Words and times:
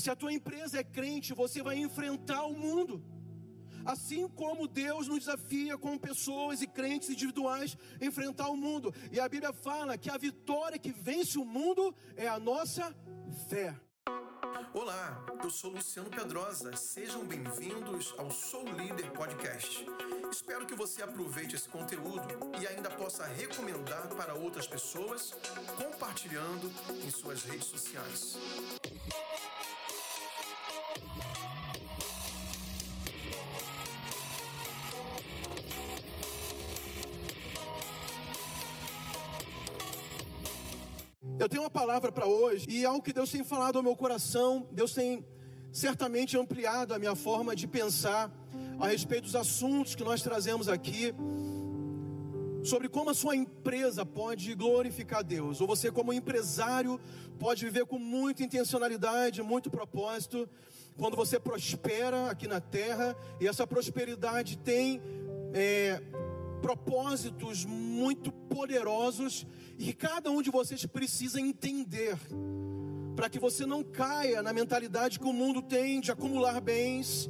Se 0.00 0.08
a 0.08 0.16
tua 0.16 0.32
empresa 0.32 0.80
é 0.80 0.82
crente, 0.82 1.34
você 1.34 1.62
vai 1.62 1.76
enfrentar 1.76 2.44
o 2.46 2.54
mundo. 2.54 3.04
Assim 3.84 4.26
como 4.28 4.66
Deus 4.66 5.06
nos 5.08 5.18
desafia 5.18 5.76
com 5.76 5.98
pessoas 5.98 6.62
e 6.62 6.66
crentes 6.66 7.10
individuais 7.10 7.76
a 8.00 8.04
enfrentar 8.06 8.48
o 8.48 8.56
mundo. 8.56 8.94
E 9.12 9.20
a 9.20 9.28
Bíblia 9.28 9.52
fala 9.52 9.98
que 9.98 10.08
a 10.08 10.16
vitória 10.16 10.78
que 10.78 10.90
vence 10.90 11.38
o 11.38 11.44
mundo 11.44 11.94
é 12.16 12.26
a 12.26 12.40
nossa 12.40 12.96
fé. 13.50 13.78
Olá, 14.72 15.22
eu 15.44 15.50
sou 15.50 15.70
Luciano 15.70 16.08
Pedrosa. 16.08 16.74
Sejam 16.76 17.26
bem-vindos 17.26 18.14
ao 18.16 18.30
Sou 18.30 18.64
Líder 18.64 19.10
Podcast. 19.10 19.86
Espero 20.30 20.64
que 20.64 20.74
você 20.74 21.02
aproveite 21.02 21.56
esse 21.56 21.68
conteúdo 21.68 22.26
e 22.58 22.66
ainda 22.66 22.88
possa 22.88 23.26
recomendar 23.26 24.08
para 24.08 24.34
outras 24.34 24.66
pessoas, 24.66 25.34
compartilhando 25.76 26.72
em 27.04 27.10
suas 27.10 27.42
redes 27.42 27.66
sociais. 27.66 28.38
Tenho 41.50 41.64
uma 41.64 41.70
palavra 41.70 42.12
para 42.12 42.26
hoje 42.26 42.64
e 42.68 42.84
é 42.84 42.86
algo 42.86 43.02
que 43.02 43.12
Deus 43.12 43.28
tem 43.28 43.42
falado 43.42 43.76
ao 43.76 43.82
meu 43.82 43.96
coração. 43.96 44.68
Deus 44.70 44.94
tem 44.94 45.24
certamente 45.72 46.38
ampliado 46.38 46.94
a 46.94 46.98
minha 46.98 47.16
forma 47.16 47.56
de 47.56 47.66
pensar 47.66 48.30
a 48.78 48.86
respeito 48.86 49.24
dos 49.24 49.34
assuntos 49.34 49.96
que 49.96 50.04
nós 50.04 50.22
trazemos 50.22 50.68
aqui. 50.68 51.12
Sobre 52.62 52.88
como 52.88 53.10
a 53.10 53.14
sua 53.14 53.34
empresa 53.34 54.06
pode 54.06 54.54
glorificar 54.54 55.24
Deus, 55.24 55.60
ou 55.60 55.66
você, 55.66 55.90
como 55.90 56.12
empresário, 56.12 57.00
pode 57.38 57.64
viver 57.64 57.86
com 57.86 57.98
muita 57.98 58.44
intencionalidade, 58.44 59.42
muito 59.42 59.70
propósito, 59.70 60.48
quando 60.96 61.16
você 61.16 61.40
prospera 61.40 62.30
aqui 62.30 62.46
na 62.46 62.60
terra, 62.60 63.16
e 63.40 63.48
essa 63.48 63.66
prosperidade 63.66 64.58
tem 64.58 65.00
é, 65.54 66.02
propósitos 66.70 67.64
muito 67.64 68.30
poderosos 68.30 69.44
e 69.76 69.92
cada 69.92 70.30
um 70.30 70.40
de 70.40 70.52
vocês 70.52 70.86
precisa 70.86 71.40
entender 71.40 72.16
para 73.16 73.28
que 73.28 73.40
você 73.40 73.66
não 73.66 73.82
caia 73.82 74.40
na 74.40 74.52
mentalidade 74.52 75.18
que 75.18 75.26
o 75.26 75.32
mundo 75.32 75.60
tem 75.62 76.00
de 76.00 76.12
acumular 76.12 76.60
bens, 76.60 77.28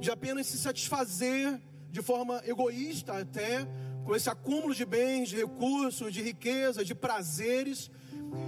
de 0.00 0.10
apenas 0.10 0.48
se 0.48 0.58
satisfazer 0.58 1.60
de 1.88 2.02
forma 2.02 2.42
egoísta 2.44 3.12
até 3.12 3.64
com 4.04 4.16
esse 4.16 4.28
acúmulo 4.28 4.74
de 4.74 4.84
bens, 4.84 5.28
de 5.28 5.36
recursos, 5.36 6.12
de 6.12 6.20
riqueza, 6.20 6.84
de 6.84 6.94
prazeres 6.94 7.88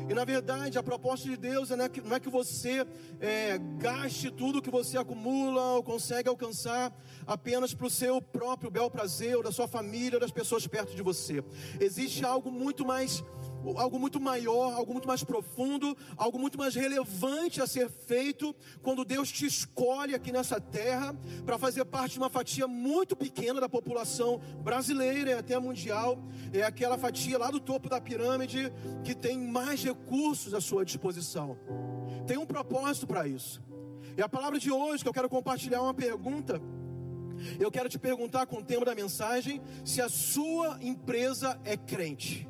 e 0.09 0.15
na 0.15 0.25
verdade, 0.25 0.79
a 0.79 0.83
proposta 0.83 1.29
de 1.29 1.37
Deus 1.37 1.71
é 1.71 1.77
não 1.77 1.85
é 1.85 1.89
que, 1.89 2.01
não 2.01 2.17
é 2.17 2.21
que 2.21 2.29
você 2.29 2.87
é, 3.21 3.59
gaste 3.79 4.31
tudo 4.31 4.63
que 4.63 4.71
você 4.71 4.99
acumula 4.99 5.63
ou 5.75 5.83
consegue 5.83 6.29
alcançar 6.29 6.93
apenas 7.27 7.73
para 7.75 7.87
o 7.87 7.91
seu 7.91 8.21
próprio 8.21 8.71
bel 8.71 8.91
prazer, 8.91 9.37
ou 9.37 9.43
da 9.43 9.53
sua 9.53 9.69
família, 9.69 10.17
ou 10.17 10.21
das 10.21 10.31
pessoas 10.31 10.67
perto 10.67 10.95
de 10.95 11.03
você. 11.03 11.43
Existe 11.81 12.25
algo 12.25 12.51
muito 12.51 12.85
mais 12.85 13.23
algo 13.77 13.99
muito 13.99 14.21
maior, 14.21 14.73
algo 14.75 14.93
muito 14.93 15.07
mais 15.07 15.23
profundo, 15.23 15.97
algo 16.17 16.39
muito 16.39 16.59
mais 16.59 16.75
relevante 16.75 17.61
a 17.61 17.67
ser 17.67 17.89
feito 17.89 18.55
quando 18.83 19.05
Deus 19.05 19.31
te 19.31 19.47
escolhe 19.47 20.15
aqui 20.15 20.33
nessa 20.33 20.61
terra 20.61 21.15
para 21.45 21.59
fazer 21.59 21.85
parte 21.85 22.15
de 22.15 22.19
uma 22.19 22.31
fatia 22.31 22.67
muito 22.67 23.17
pequena 23.17 23.61
da 23.61 23.69
população 23.69 24.41
brasileira 24.63 25.31
e 25.31 25.35
até 25.35 25.59
mundial. 25.59 26.19
É 26.53 26.63
aquela 26.63 26.99
fatia 26.99 27.39
lá 27.39 27.51
do 27.51 27.61
topo 27.61 27.89
da 27.89 28.01
pirâmide 28.01 28.73
que 29.05 29.15
tem 29.15 29.39
mais 29.39 29.83
recursos 29.83 30.55
à 30.55 30.61
sua 30.61 30.85
disposição. 30.85 31.57
Tem 32.27 32.37
um 32.37 32.47
propósito 32.47 33.07
para 33.07 33.27
isso. 33.27 33.63
E 34.17 34.23
a 34.23 34.29
palavra 34.29 34.59
de 34.59 34.71
hoje 34.71 35.03
que 35.03 35.09
eu 35.09 35.15
quero 35.15 35.29
compartilhar 35.29 35.79
é 35.79 35.81
uma 35.81 35.95
pergunta. 35.95 36.61
Eu 37.59 37.71
quero 37.71 37.89
te 37.89 37.99
perguntar 37.99 38.47
com 38.47 38.59
o 38.59 38.63
tema 38.63 38.85
da 38.85 38.95
mensagem 38.95 39.61
se 39.85 40.01
a 40.01 40.09
sua 40.09 40.79
empresa 40.81 41.59
é 41.65 41.77
crente. 41.77 42.49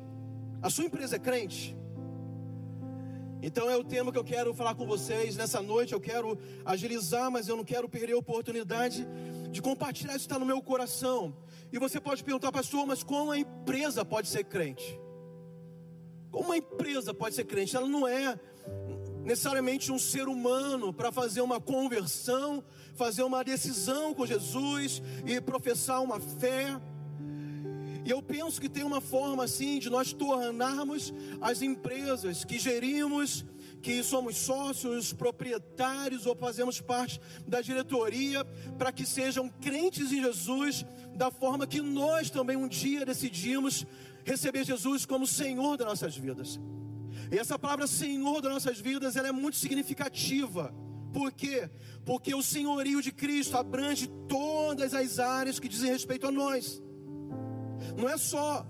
A 0.63 0.69
sua 0.69 0.85
empresa 0.85 1.17
é 1.17 1.19
crente? 1.19 1.75
Então 3.41 3.69
é 3.69 3.75
o 3.75 3.83
tema 3.83 4.13
que 4.13 4.17
eu 4.17 4.23
quero 4.23 4.53
falar 4.53 4.73
com 4.75 4.85
vocês 4.87 5.35
nessa 5.35 5.61
noite. 5.61 5.91
Eu 5.91 5.99
quero 5.99 6.39
agilizar, 6.63 7.29
mas 7.29 7.49
eu 7.49 7.57
não 7.57 7.65
quero 7.65 7.89
perder 7.89 8.13
a 8.13 8.17
oportunidade 8.17 9.05
de 9.51 9.61
compartilhar 9.61 10.15
isso 10.15 10.23
está 10.23 10.39
no 10.39 10.45
meu 10.45 10.61
coração. 10.61 11.35
E 11.69 11.77
você 11.77 11.99
pode 11.99 12.23
perguntar, 12.23 12.49
pastor, 12.49 12.87
mas 12.87 13.03
como 13.03 13.31
a 13.31 13.37
empresa 13.37 14.05
pode 14.05 14.29
ser 14.29 14.45
crente? 14.45 14.97
Como 16.31 16.45
uma 16.45 16.55
empresa 16.55 17.13
pode 17.13 17.35
ser 17.35 17.43
crente? 17.43 17.75
Ela 17.75 17.89
não 17.89 18.07
é 18.07 18.39
necessariamente 19.25 19.91
um 19.91 19.99
ser 19.99 20.29
humano 20.29 20.93
para 20.93 21.11
fazer 21.11 21.41
uma 21.41 21.59
conversão, 21.59 22.63
fazer 22.95 23.23
uma 23.23 23.43
decisão 23.43 24.13
com 24.13 24.25
Jesus 24.25 25.01
e 25.25 25.41
professar 25.41 26.01
uma 26.01 26.21
fé. 26.21 26.79
E 28.05 28.09
eu 28.09 28.21
penso 28.21 28.59
que 28.59 28.69
tem 28.69 28.83
uma 28.83 28.99
forma 28.99 29.45
assim 29.45 29.79
de 29.79 29.89
nós 29.89 30.11
tornarmos 30.11 31.13
as 31.39 31.61
empresas 31.61 32.43
que 32.43 32.59
gerimos, 32.59 33.45
que 33.81 34.03
somos 34.03 34.37
sócios, 34.37 35.13
proprietários 35.13 36.25
ou 36.25 36.35
fazemos 36.35 36.81
parte 36.81 37.19
da 37.47 37.61
diretoria, 37.61 38.43
para 38.77 38.91
que 38.91 39.05
sejam 39.05 39.49
crentes 39.49 40.11
em 40.11 40.21
Jesus, 40.21 40.85
da 41.15 41.31
forma 41.31 41.67
que 41.67 41.81
nós 41.81 42.29
também 42.29 42.57
um 42.57 42.67
dia 42.67 43.05
decidimos 43.05 43.85
receber 44.25 44.63
Jesus 44.63 45.05
como 45.05 45.27
Senhor 45.27 45.77
das 45.77 45.87
nossas 45.87 46.15
vidas. 46.15 46.59
E 47.31 47.37
essa 47.37 47.57
palavra 47.57 47.87
Senhor 47.87 48.41
das 48.41 48.51
nossas 48.51 48.79
vidas, 48.79 49.15
ela 49.15 49.29
é 49.29 49.31
muito 49.31 49.57
significativa. 49.57 50.73
Por 51.13 51.31
quê? 51.31 51.69
Porque 52.03 52.33
o 52.33 52.41
senhorio 52.41 53.01
de 53.01 53.11
Cristo 53.11 53.55
abrange 53.55 54.07
todas 54.27 54.93
as 54.93 55.19
áreas 55.19 55.59
que 55.59 55.69
dizem 55.69 55.91
respeito 55.91 56.27
a 56.27 56.31
nós. 56.31 56.81
Não 57.97 58.09
é 58.09 58.17
só 58.17 58.65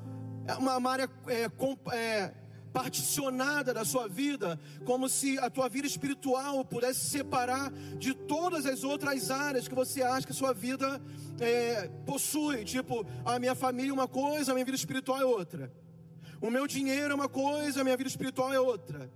uma 0.59 0.91
área 0.91 1.09
é, 1.27 1.49
é, 1.95 2.33
particionada 2.73 3.73
da 3.73 3.85
sua 3.85 4.07
vida, 4.07 4.59
como 4.83 5.07
se 5.07 5.37
a 5.37 5.49
tua 5.49 5.69
vida 5.69 5.87
espiritual 5.87 6.65
pudesse 6.65 7.01
separar 7.01 7.71
de 7.97 8.13
todas 8.13 8.65
as 8.65 8.83
outras 8.83 9.29
áreas 9.29 9.67
que 9.67 9.75
você 9.75 10.01
acha 10.01 10.25
que 10.25 10.33
a 10.33 10.35
sua 10.35 10.53
vida 10.53 10.99
é, 11.39 11.87
possui. 12.05 12.63
Tipo, 12.65 13.05
a 13.23 13.37
minha 13.37 13.53
família 13.53 13.91
é 13.91 13.93
uma 13.93 14.07
coisa, 14.07 14.51
a 14.51 14.55
minha 14.55 14.65
vida 14.65 14.75
espiritual 14.75 15.21
é 15.21 15.25
outra. 15.25 15.71
O 16.41 16.49
meu 16.49 16.67
dinheiro 16.67 17.11
é 17.11 17.15
uma 17.15 17.29
coisa, 17.29 17.81
a 17.81 17.83
minha 17.83 17.95
vida 17.95 18.09
espiritual 18.09 18.51
é 18.51 18.59
outra. 18.59 19.09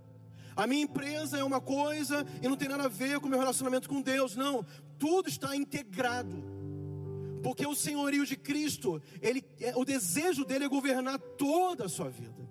A 0.56 0.66
minha 0.66 0.82
empresa 0.82 1.36
é 1.38 1.44
uma 1.44 1.60
coisa 1.60 2.24
e 2.42 2.48
não 2.48 2.56
tem 2.56 2.68
nada 2.68 2.84
a 2.84 2.88
ver 2.88 3.20
com 3.20 3.26
o 3.26 3.30
meu 3.30 3.38
relacionamento 3.38 3.88
com 3.88 4.00
Deus. 4.00 4.34
Não, 4.34 4.64
tudo 4.98 5.28
está 5.28 5.54
integrado. 5.54 6.57
Porque 7.42 7.66
o 7.66 7.74
senhorio 7.74 8.24
de 8.26 8.36
Cristo, 8.36 9.02
ele, 9.20 9.44
é, 9.60 9.76
o 9.76 9.84
desejo 9.84 10.44
dele 10.44 10.64
é 10.64 10.68
governar 10.68 11.18
toda 11.18 11.86
a 11.86 11.88
sua 11.88 12.08
vida. 12.08 12.48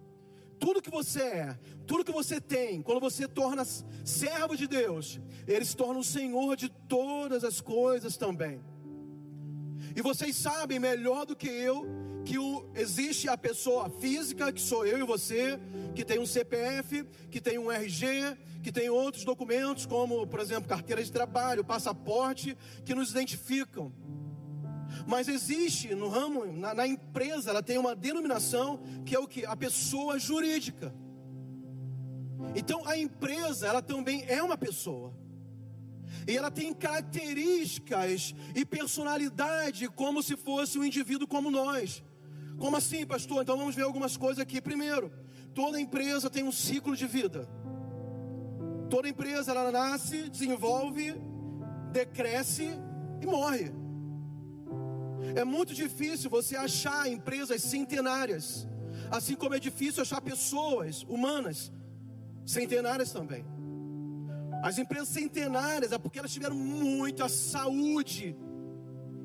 Tudo 0.59 0.81
que 0.81 0.89
você 0.89 1.21
é, 1.21 1.59
tudo 1.85 2.03
que 2.03 2.11
você 2.11 2.41
tem, 2.41 2.81
quando 2.81 2.99
você 2.99 3.27
torna 3.27 3.63
servo 3.65 4.55
de 4.55 4.67
Deus, 4.67 5.19
ele 5.47 5.63
se 5.63 5.75
torna 5.75 5.99
o 5.99 6.03
Senhor 6.03 6.55
de 6.55 6.69
todas 6.69 7.43
as 7.43 7.61
coisas 7.61 8.17
também. 8.17 8.59
E 9.95 10.01
vocês 10.01 10.35
sabem 10.35 10.79
melhor 10.79 11.25
do 11.25 11.35
que 11.35 11.47
eu 11.47 11.85
que 12.25 12.37
o, 12.37 12.69
existe 12.75 13.29
a 13.29 13.37
pessoa 13.37 13.89
física, 13.89 14.51
que 14.51 14.59
sou 14.59 14.85
eu 14.85 14.99
e 14.99 15.03
você, 15.03 15.57
que 15.95 16.03
tem 16.03 16.19
um 16.19 16.25
CPF, 16.25 17.05
que 17.31 17.39
tem 17.39 17.57
um 17.57 17.71
RG, 17.71 18.37
que 18.61 18.69
tem 18.69 18.89
outros 18.89 19.23
documentos, 19.23 19.85
como, 19.85 20.27
por 20.27 20.41
exemplo, 20.41 20.67
carteira 20.67 21.01
de 21.01 21.09
trabalho, 21.09 21.63
passaporte, 21.63 22.57
que 22.83 22.93
nos 22.93 23.11
identificam. 23.11 23.93
Mas 25.05 25.27
existe 25.27 25.93
no 25.93 26.09
ramo, 26.09 26.45
na, 26.45 26.73
na 26.73 26.87
empresa, 26.87 27.49
ela 27.49 27.63
tem 27.63 27.77
uma 27.77 27.95
denominação 27.95 28.79
que 29.05 29.15
é 29.15 29.19
o 29.19 29.27
que? 29.27 29.45
A 29.45 29.55
pessoa 29.55 30.19
jurídica. 30.19 30.93
Então 32.55 32.85
a 32.85 32.97
empresa, 32.97 33.67
ela 33.67 33.81
também 33.81 34.23
é 34.27 34.41
uma 34.41 34.57
pessoa. 34.57 35.13
E 36.27 36.35
ela 36.35 36.51
tem 36.51 36.73
características 36.73 38.35
e 38.55 38.65
personalidade 38.65 39.87
como 39.87 40.21
se 40.21 40.35
fosse 40.35 40.77
um 40.77 40.83
indivíduo 40.83 41.27
como 41.27 41.49
nós. 41.49 42.03
Como 42.57 42.75
assim, 42.75 43.05
pastor? 43.05 43.43
Então 43.43 43.57
vamos 43.57 43.75
ver 43.75 43.83
algumas 43.83 44.17
coisas 44.17 44.39
aqui. 44.39 44.59
Primeiro, 44.59 45.11
toda 45.53 45.79
empresa 45.79 46.29
tem 46.29 46.43
um 46.43 46.51
ciclo 46.51 46.95
de 46.95 47.05
vida. 47.05 47.47
Toda 48.89 49.09
empresa 49.09 49.51
ela 49.51 49.71
nasce, 49.71 50.29
desenvolve, 50.29 51.15
decresce 51.91 52.69
e 53.21 53.25
morre. 53.25 53.71
É 55.35 55.43
muito 55.43 55.73
difícil 55.73 56.29
você 56.29 56.55
achar 56.55 57.09
empresas 57.09 57.61
centenárias, 57.61 58.67
assim 59.11 59.35
como 59.35 59.55
é 59.55 59.59
difícil 59.59 60.01
achar 60.01 60.21
pessoas 60.21 61.03
humanas 61.03 61.71
centenárias 62.45 63.11
também. 63.11 63.45
As 64.63 64.77
empresas 64.77 65.09
centenárias 65.09 65.91
é 65.91 65.97
porque 65.97 66.19
elas 66.19 66.33
tiveram 66.33 66.55
muita 66.55 67.29
saúde 67.29 68.35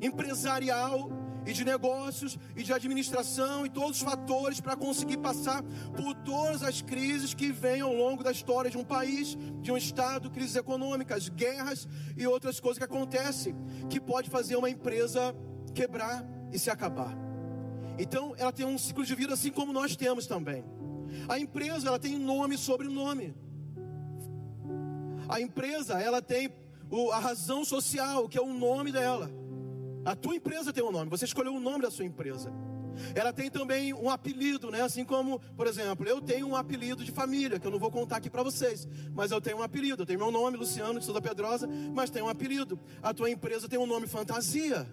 empresarial 0.01 1.11
e 1.47 1.53
de 1.53 1.65
negócios 1.65 2.39
e 2.57 2.63
de 2.63 2.73
administração 2.73 3.67
e 3.67 3.71
todos 3.71 3.97
os 3.99 4.03
fatores 4.03 4.61
para 4.61 4.77
conseguir 4.77 5.19
passar 5.19 5.63
por 5.97 6.15
todas 6.17 6.63
as 6.63 6.83
crises 6.83 7.35
que 7.35 7.51
vêm 7.51 7.81
ao 7.81 7.93
longo 7.93 8.23
da 8.23 8.31
história 8.31 8.71
de 8.71 8.79
um 8.79 8.85
país, 8.85 9.37
de 9.61 9.73
um 9.73 9.77
estado, 9.77 10.31
crises 10.31 10.57
econômicas, 10.57 11.29
guerras 11.29 11.89
e 12.17 12.27
outras 12.27 12.61
coisas 12.61 12.79
que 12.79 12.85
acontecem, 12.85 13.57
que 13.89 14.01
pode 14.01 14.31
fazer 14.31 14.57
uma 14.57 14.71
empresa 14.71 15.35
quebrar 15.73 16.25
e 16.53 16.59
se 16.59 16.71
acabar. 16.71 17.17
Então, 17.99 18.35
ela 18.39 18.53
tem 18.53 18.67
um 18.67 18.79
ciclo 18.79 19.05
de 19.05 19.15
vida 19.15 19.35
assim 19.35 19.51
como 19.51 19.73
nós 19.73 19.97
temos 19.97 20.27
também. 20.27 20.65
A 21.29 21.39
empresa, 21.39 21.89
ela 21.89 21.99
tem 21.99 22.19
nome 22.19 22.55
e 22.55 22.59
sobrenome. 22.59 23.35
A 25.29 25.41
empresa, 25.41 26.01
ela 26.01 26.21
tem 26.21 26.53
a 27.13 27.19
razão 27.19 27.65
social, 27.65 28.29
que 28.29 28.39
é 28.39 28.43
o 28.43 28.53
nome 28.53 28.93
dela. 28.93 29.31
A 30.05 30.17
tua 30.17 30.35
empresa 30.35 30.73
tem 30.73 30.83
um 30.83 30.91
nome, 30.91 31.11
você 31.11 31.25
escolheu 31.25 31.55
o 31.55 31.61
nome 31.61 31.83
da 31.83 31.91
sua 31.91 32.05
empresa. 32.05 32.53
Ela 33.15 33.33
tem 33.33 33.51
também 33.51 33.95
um 33.95 34.11
apelido, 34.11 34.71
né? 34.71 34.83
Assim 34.83 35.05
como, 35.05 35.41
por 35.57 35.67
exemplo, 35.67 36.07
eu 36.07 36.21
tenho 36.21 36.47
um 36.47 36.57
apelido 36.57 37.05
de 37.05 37.11
família, 37.11 37.59
que 37.59 37.67
eu 37.67 37.71
não 37.71 37.79
vou 37.79 37.91
contar 37.91 38.17
aqui 38.17 38.29
para 38.29 38.43
vocês, 38.43 38.87
mas 39.15 39.31
eu 39.31 39.41
tenho 39.41 39.59
um 39.59 39.63
apelido. 39.63 40.03
Eu 40.03 40.07
tenho 40.07 40.19
meu 40.19 40.31
nome, 40.31 40.57
Luciano 40.57 40.99
de 40.99 41.05
Souza 41.05 41.21
Pedrosa, 41.21 41.69
mas 41.95 42.11
tenho 42.11 42.27
um 42.27 42.29
apelido. 42.29 42.79
A 43.03 43.15
tua 43.15 43.31
empresa 43.31 43.69
tem 43.69 43.79
um 43.79 43.87
nome 43.87 44.07
fantasia. 44.07 44.87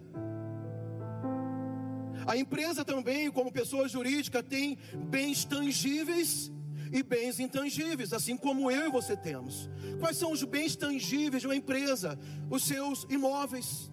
A 2.26 2.38
empresa 2.38 2.86
também, 2.86 3.32
como 3.32 3.52
pessoa 3.52 3.88
jurídica, 3.88 4.44
tem 4.44 4.78
bens 5.10 5.46
tangíveis 5.46 6.52
e 6.92 7.04
bens 7.04 7.40
intangíveis, 7.40 8.14
assim 8.14 8.36
como 8.36 8.72
eu 8.72 8.88
e 8.88 8.92
você 8.92 9.16
temos. 9.16 9.70
Quais 10.00 10.18
são 10.18 10.32
os 10.32 10.44
bens 10.44 10.76
tangíveis 10.76 11.42
de 11.42 11.48
uma 11.48 11.56
empresa? 11.56 12.20
Os 12.50 12.64
seus 12.64 13.06
imóveis, 13.10 13.92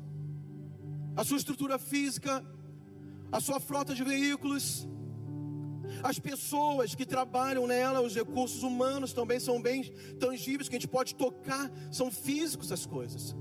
a 1.17 1.25
sua 1.25 1.37
estrutura 1.37 1.79
física, 1.79 2.45
a 3.31 3.41
sua 3.41 3.61
frota 3.61 3.95
de 3.95 4.03
veículos, 4.05 4.89
as 6.03 6.19
pessoas 6.19 6.95
que 6.95 7.07
trabalham 7.07 7.67
nela, 7.67 8.01
os 8.01 8.15
recursos 8.15 8.63
humanos 8.63 9.13
também 9.13 9.39
são 9.41 9.61
bens 9.61 9.91
tangíveis 10.19 10.69
que 10.69 10.77
a 10.77 10.79
gente 10.79 10.89
pode 10.89 11.15
tocar, 11.15 11.71
são 11.91 12.11
físicos 12.11 12.73
as 12.73 12.87
coisas. 12.87 13.37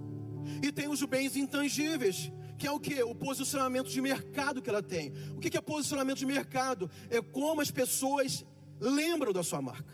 E 0.61 0.71
tem 0.71 0.87
os 0.87 1.03
bens 1.03 1.35
intangíveis, 1.35 2.31
que 2.55 2.67
é 2.67 2.71
o 2.71 2.79
que? 2.79 3.01
O 3.03 3.13
posicionamento 3.13 3.89
de 3.89 4.01
mercado 4.01 4.61
que 4.61 4.69
ela 4.69 4.81
tem. 4.81 5.13
O 5.35 5.39
que 5.39 5.55
é 5.57 5.61
posicionamento 5.61 6.17
de 6.17 6.25
mercado? 6.25 6.89
É 7.09 7.21
como 7.21 7.61
as 7.61 7.71
pessoas 7.71 8.45
lembram 8.79 9.33
da 9.33 9.43
sua 9.43 9.61
marca. 9.61 9.93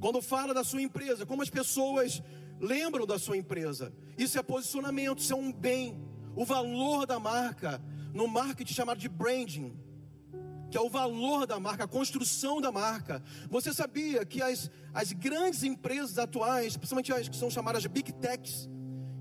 Quando 0.00 0.20
fala 0.22 0.52
da 0.52 0.62
sua 0.62 0.82
empresa, 0.82 1.26
como 1.26 1.42
as 1.42 1.50
pessoas 1.50 2.22
lembram 2.60 3.06
da 3.06 3.18
sua 3.18 3.36
empresa. 3.36 3.92
Isso 4.16 4.38
é 4.38 4.42
posicionamento, 4.42 5.18
isso 5.18 5.32
é 5.32 5.36
um 5.36 5.52
bem. 5.52 6.04
O 6.34 6.44
valor 6.44 7.06
da 7.06 7.18
marca, 7.18 7.82
no 8.12 8.28
marketing 8.28 8.74
chamado 8.74 8.98
de 8.98 9.08
branding, 9.08 9.76
que 10.70 10.76
é 10.76 10.80
o 10.80 10.88
valor 10.88 11.46
da 11.46 11.58
marca, 11.58 11.84
a 11.84 11.88
construção 11.88 12.60
da 12.60 12.72
marca. 12.72 13.22
Você 13.48 13.72
sabia 13.72 14.24
que 14.24 14.42
as, 14.42 14.70
as 14.92 15.12
grandes 15.12 15.62
empresas 15.62 16.18
atuais, 16.18 16.76
principalmente 16.76 17.12
as 17.12 17.28
que 17.28 17.36
são 17.36 17.50
chamadas 17.50 17.82
de 17.82 17.88
Big 17.88 18.12
Techs, 18.14 18.68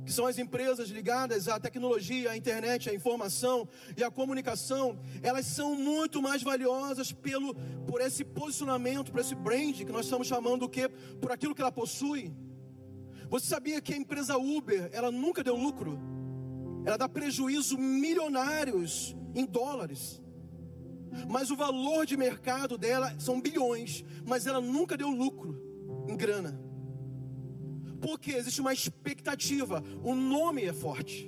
que 0.06 0.14
são 0.14 0.28
as 0.28 0.38
empresas 0.38 0.90
ligadas 0.90 1.48
à 1.48 1.60
tecnologia, 1.60 2.32
à 2.32 2.38
internet, 2.38 2.90
à 2.90 2.94
informação 2.94 3.68
e 3.98 4.04
à 4.04 4.12
comunicação, 4.12 5.00
elas 5.24 5.48
são 5.48 5.76
muito 5.76 6.22
mais 6.22 6.44
valiosas 6.44 7.12
pelo, 7.12 7.56
por 7.88 8.00
esse 8.02 8.24
posicionamento, 8.24 9.12
por 9.12 9.20
esse 9.20 9.34
brand 9.34 9.76
que 9.76 9.92
nós 9.92 10.06
estamos 10.06 10.28
chamando 10.28 10.64
o 10.64 10.70
quê? 10.70 10.88
Por 11.20 11.32
aquilo 11.32 11.56
que 11.56 11.62
ela 11.62 11.72
possui. 11.72 12.32
Você 13.30 13.48
sabia 13.48 13.82
que 13.82 13.94
a 13.94 13.98
empresa 13.98 14.38
Uber, 14.38 14.90
ela 14.94 15.12
nunca 15.12 15.44
deu 15.44 15.56
lucro? 15.56 16.00
Ela 16.86 16.98
dá 16.98 17.10
prejuízo 17.10 17.78
milionários 17.78 19.16
em 19.34 19.46
dólares. 19.46 20.22
Mas 21.28 21.50
o 21.50 21.56
valor 21.56 22.06
de 22.06 22.16
mercado 22.16 22.78
dela 22.78 23.16
são 23.20 23.42
bilhões, 23.42 24.04
mas 24.26 24.46
ela 24.46 24.62
nunca 24.62 24.96
deu 24.96 25.10
lucro 25.10 25.60
em 26.08 26.16
grana. 26.16 26.65
Porque 28.06 28.34
existe 28.34 28.62
uma 28.62 28.72
expectativa, 28.72 29.84
o 30.04 30.14
nome 30.14 30.64
é 30.64 30.72
forte. 30.72 31.28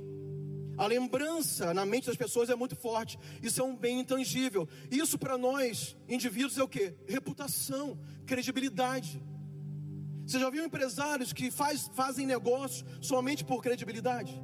A 0.78 0.86
lembrança 0.86 1.74
na 1.74 1.84
mente 1.84 2.06
das 2.06 2.16
pessoas 2.16 2.52
é 2.52 2.56
muito 2.56 2.76
forte. 2.76 3.18
Isso 3.42 3.60
é 3.60 3.64
um 3.64 3.76
bem 3.76 4.00
intangível. 4.00 4.70
Isso 4.92 5.18
para 5.18 5.40
nós, 5.40 5.98
indivíduos, 6.08 6.56
é 6.56 6.62
o 6.62 6.68
que? 6.68 6.94
Reputação, 7.08 8.00
credibilidade. 8.28 9.20
Você 10.24 10.40
já 10.40 10.52
viu 10.52 10.64
empresários 10.64 11.34
que 11.34 11.50
faz, 11.50 11.90
fazem 11.96 12.28
negócio 12.28 12.86
somente 13.02 13.44
por 13.44 13.64
credibilidade? 13.64 14.40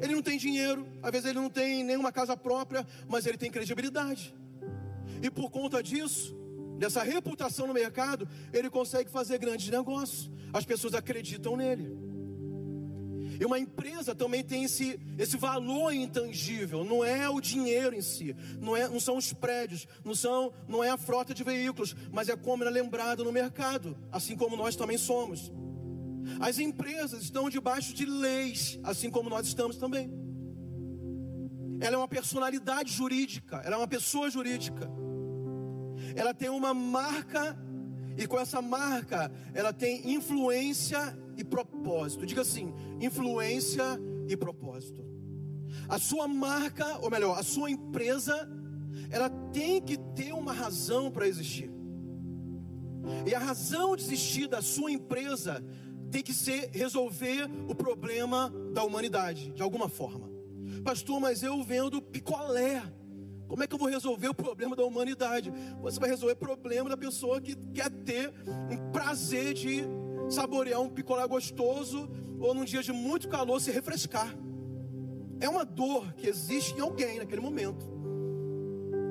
Ele 0.00 0.12
não 0.12 0.22
tem 0.22 0.36
dinheiro, 0.36 0.88
às 1.00 1.12
vezes 1.12 1.30
ele 1.30 1.38
não 1.38 1.48
tem 1.48 1.84
nenhuma 1.84 2.10
casa 2.10 2.36
própria, 2.36 2.84
mas 3.08 3.26
ele 3.26 3.38
tem 3.38 3.48
credibilidade. 3.48 4.34
E 5.22 5.30
por 5.30 5.52
conta 5.52 5.80
disso, 5.80 6.36
dessa 6.76 7.02
reputação 7.02 7.66
no 7.66 7.74
mercado, 7.74 8.28
ele 8.52 8.70
consegue 8.70 9.10
fazer 9.10 9.38
grandes 9.38 9.68
negócios. 9.68 10.30
As 10.52 10.64
pessoas 10.64 10.94
acreditam 10.94 11.56
nele. 11.56 12.06
E 13.38 13.44
uma 13.44 13.58
empresa 13.58 14.14
também 14.14 14.42
tem 14.42 14.64
esse, 14.64 14.98
esse 15.18 15.36
valor 15.36 15.92
intangível, 15.92 16.84
não 16.84 17.04
é 17.04 17.28
o 17.28 17.38
dinheiro 17.40 17.94
em 17.94 18.00
si, 18.00 18.34
não, 18.58 18.74
é, 18.74 18.88
não 18.88 18.98
são 18.98 19.18
os 19.18 19.30
prédios, 19.32 19.86
não, 20.02 20.14
são, 20.14 20.54
não 20.66 20.82
é 20.82 20.88
a 20.88 20.96
frota 20.96 21.34
de 21.34 21.44
veículos, 21.44 21.94
mas 22.10 22.30
é 22.30 22.36
como 22.36 22.62
ela 22.62 22.70
é 22.70 22.82
lembrado 22.82 23.24
no 23.24 23.32
mercado, 23.32 23.94
assim 24.10 24.36
como 24.36 24.56
nós 24.56 24.74
também 24.74 24.96
somos. 24.96 25.52
As 26.40 26.58
empresas 26.58 27.22
estão 27.22 27.50
debaixo 27.50 27.92
de 27.92 28.06
leis, 28.06 28.78
assim 28.82 29.10
como 29.10 29.28
nós 29.28 29.46
estamos 29.46 29.76
também. 29.76 30.10
Ela 31.78 31.96
é 31.96 31.98
uma 31.98 32.08
personalidade 32.08 32.90
jurídica, 32.90 33.60
ela 33.64 33.74
é 33.74 33.78
uma 33.78 33.88
pessoa 33.88 34.30
jurídica 34.30 34.90
ela 36.14 36.34
tem 36.34 36.48
uma 36.48 36.72
marca 36.74 37.56
e 38.16 38.26
com 38.26 38.38
essa 38.38 38.62
marca 38.62 39.30
ela 39.54 39.72
tem 39.72 40.12
influência 40.14 41.16
e 41.36 41.44
propósito. 41.44 42.26
Diga 42.26 42.42
assim: 42.42 42.72
influência 43.00 43.84
e 44.28 44.36
propósito. 44.36 45.04
A 45.88 45.98
sua 45.98 46.26
marca, 46.26 46.98
ou 46.98 47.10
melhor, 47.10 47.38
a 47.38 47.42
sua 47.42 47.70
empresa, 47.70 48.48
ela 49.10 49.28
tem 49.28 49.80
que 49.80 49.96
ter 49.96 50.32
uma 50.32 50.52
razão 50.52 51.10
para 51.10 51.28
existir. 51.28 51.70
E 53.24 53.34
a 53.34 53.38
razão 53.38 53.94
de 53.94 54.02
existir 54.02 54.48
da 54.48 54.60
sua 54.60 54.90
empresa 54.90 55.62
tem 56.10 56.22
que 56.22 56.32
ser 56.32 56.70
resolver 56.72 57.48
o 57.68 57.74
problema 57.74 58.52
da 58.72 58.82
humanidade, 58.82 59.52
de 59.52 59.62
alguma 59.62 59.88
forma. 59.88 60.30
Pastor, 60.84 61.20
mas 61.20 61.42
eu 61.42 61.62
vendo 61.62 62.00
picolé. 62.02 62.82
Como 63.48 63.62
é 63.62 63.66
que 63.66 63.74
eu 63.74 63.78
vou 63.78 63.88
resolver 63.88 64.28
o 64.28 64.34
problema 64.34 64.74
da 64.74 64.84
humanidade? 64.84 65.52
Você 65.80 66.00
vai 66.00 66.08
resolver 66.08 66.34
o 66.34 66.36
problema 66.36 66.90
da 66.90 66.96
pessoa 66.96 67.40
que 67.40 67.54
quer 67.72 67.90
ter 67.90 68.32
um 68.46 68.90
prazer 68.90 69.54
de 69.54 69.84
saborear 70.28 70.80
um 70.80 70.88
picolé 70.88 71.26
gostoso 71.26 72.08
ou 72.40 72.52
num 72.54 72.64
dia 72.64 72.82
de 72.82 72.92
muito 72.92 73.28
calor 73.28 73.60
se 73.60 73.70
refrescar. 73.70 74.34
É 75.40 75.48
uma 75.48 75.64
dor 75.64 76.12
que 76.14 76.26
existe 76.26 76.74
em 76.74 76.80
alguém 76.80 77.18
naquele 77.18 77.40
momento. 77.40 77.86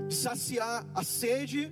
De 0.07 0.15
saciar 0.15 0.85
a 0.93 1.03
sede, 1.03 1.71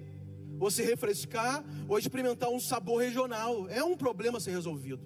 ou 0.59 0.71
se 0.71 0.81
refrescar, 0.81 1.63
ou 1.87 1.97
experimentar 1.97 2.49
um 2.49 2.59
sabor 2.59 3.01
regional. 3.01 3.67
É 3.69 3.83
um 3.83 3.97
problema 3.97 4.37
a 4.37 4.41
ser 4.41 4.51
resolvido. 4.51 5.01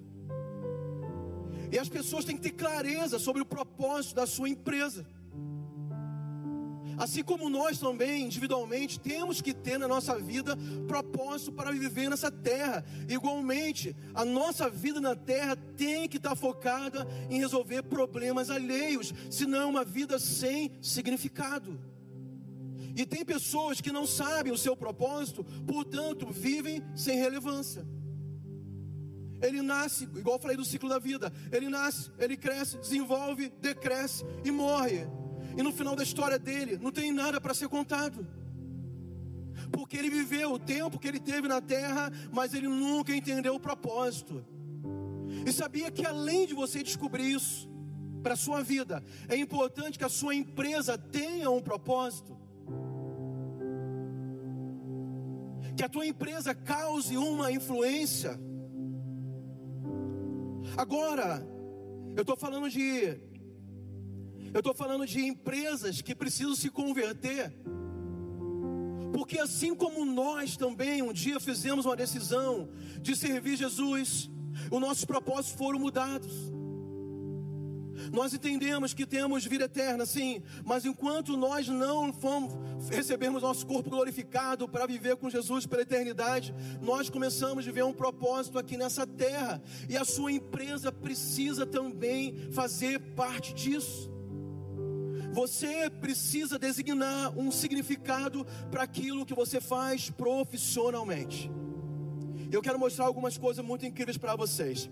E 1.70 1.78
as 1.78 1.88
pessoas 1.88 2.24
têm 2.24 2.36
que 2.36 2.42
ter 2.42 2.52
clareza 2.52 3.18
sobre 3.18 3.42
o 3.42 3.44
propósito 3.44 4.14
da 4.14 4.26
sua 4.26 4.48
empresa. 4.48 5.06
Assim 6.98 7.22
como 7.22 7.48
nós 7.48 7.78
também, 7.78 8.24
individualmente, 8.24 8.98
temos 8.98 9.40
que 9.40 9.54
ter 9.54 9.78
na 9.78 9.86
nossa 9.86 10.18
vida 10.18 10.56
propósito 10.86 11.52
para 11.52 11.70
viver 11.70 12.10
nessa 12.10 12.30
terra. 12.30 12.84
Igualmente, 13.08 13.94
a 14.14 14.24
nossa 14.24 14.68
vida 14.68 15.00
na 15.00 15.14
terra 15.14 15.54
tem 15.54 16.08
que 16.08 16.16
estar 16.16 16.34
focada 16.34 17.06
em 17.30 17.38
resolver 17.38 17.82
problemas 17.84 18.50
alheios, 18.50 19.14
senão 19.30 19.70
uma 19.70 19.84
vida 19.84 20.18
sem 20.18 20.72
significado. 20.82 21.78
E 22.96 23.06
tem 23.06 23.24
pessoas 23.24 23.80
que 23.80 23.92
não 23.92 24.04
sabem 24.04 24.52
o 24.52 24.58
seu 24.58 24.76
propósito, 24.76 25.44
portanto, 25.66 26.26
vivem 26.28 26.82
sem 26.96 27.16
relevância. 27.16 27.86
Ele 29.40 29.62
nasce, 29.62 30.02
igual 30.02 30.34
eu 30.36 30.40
falei 30.40 30.56
do 30.56 30.64
ciclo 30.64 30.88
da 30.88 30.98
vida, 30.98 31.32
ele 31.52 31.68
nasce, 31.68 32.10
ele 32.18 32.36
cresce, 32.36 32.76
desenvolve, 32.78 33.52
decresce 33.60 34.24
e 34.44 34.50
morre. 34.50 35.06
E 35.56 35.62
no 35.62 35.72
final 35.72 35.96
da 35.96 36.02
história 36.02 36.38
dele, 36.38 36.78
não 36.80 36.90
tem 36.90 37.12
nada 37.12 37.40
para 37.40 37.54
ser 37.54 37.68
contado. 37.68 38.26
Porque 39.72 39.96
ele 39.96 40.10
viveu 40.10 40.52
o 40.52 40.58
tempo 40.58 40.98
que 40.98 41.08
ele 41.08 41.20
teve 41.20 41.48
na 41.48 41.60
terra, 41.60 42.12
mas 42.32 42.54
ele 42.54 42.68
nunca 42.68 43.14
entendeu 43.14 43.54
o 43.54 43.60
propósito. 43.60 44.44
E 45.46 45.52
sabia 45.52 45.90
que 45.90 46.06
além 46.06 46.46
de 46.46 46.54
você 46.54 46.82
descobrir 46.82 47.32
isso 47.32 47.68
para 48.22 48.34
a 48.34 48.36
sua 48.36 48.62
vida, 48.62 49.02
é 49.28 49.36
importante 49.36 49.98
que 49.98 50.04
a 50.04 50.08
sua 50.08 50.34
empresa 50.34 50.96
tenha 50.98 51.50
um 51.50 51.60
propósito. 51.60 52.36
Que 55.76 55.84
a 55.84 55.88
tua 55.88 56.06
empresa 56.06 56.54
cause 56.54 57.16
uma 57.16 57.52
influência. 57.52 58.38
Agora, 60.76 61.46
eu 62.16 62.22
estou 62.22 62.36
falando 62.36 62.68
de 62.68 63.27
Eu 64.52 64.60
estou 64.60 64.74
falando 64.74 65.06
de 65.06 65.20
empresas 65.20 66.00
que 66.00 66.14
precisam 66.14 66.54
se 66.54 66.70
converter. 66.70 67.52
Porque 69.12 69.38
assim 69.38 69.74
como 69.74 70.04
nós 70.04 70.56
também 70.56 71.02
um 71.02 71.12
dia 71.12 71.40
fizemos 71.40 71.84
uma 71.84 71.96
decisão 71.96 72.68
de 73.00 73.16
servir 73.16 73.56
Jesus, 73.56 74.30
os 74.70 74.80
nossos 74.80 75.04
propósitos 75.04 75.58
foram 75.58 75.78
mudados. 75.78 76.32
Nós 78.12 78.32
entendemos 78.32 78.94
que 78.94 79.04
temos 79.04 79.44
vida 79.44 79.64
eterna, 79.64 80.06
sim, 80.06 80.42
mas 80.64 80.84
enquanto 80.84 81.36
nós 81.36 81.68
não 81.68 82.12
fomos, 82.12 82.52
recebemos 82.88 83.42
nosso 83.42 83.66
corpo 83.66 83.90
glorificado 83.90 84.68
para 84.68 84.86
viver 84.86 85.16
com 85.16 85.28
Jesus 85.28 85.66
pela 85.66 85.82
eternidade, 85.82 86.54
nós 86.80 87.10
começamos 87.10 87.66
a 87.66 87.72
ver 87.72 87.84
um 87.84 87.92
propósito 87.92 88.58
aqui 88.58 88.76
nessa 88.76 89.06
terra, 89.06 89.60
e 89.88 89.96
a 89.96 90.04
sua 90.04 90.32
empresa 90.32 90.92
precisa 90.92 91.66
também 91.66 92.36
fazer 92.52 93.00
parte 93.14 93.52
disso. 93.52 94.17
Você 95.38 95.88
precisa 95.88 96.58
designar 96.58 97.32
um 97.38 97.52
significado 97.52 98.44
para 98.72 98.82
aquilo 98.82 99.24
que 99.24 99.32
você 99.32 99.60
faz 99.60 100.10
profissionalmente. 100.10 101.48
Eu 102.50 102.60
quero 102.60 102.76
mostrar 102.76 103.04
algumas 103.04 103.38
coisas 103.38 103.64
muito 103.64 103.86
incríveis 103.86 104.18
para 104.18 104.34
vocês. 104.34 104.90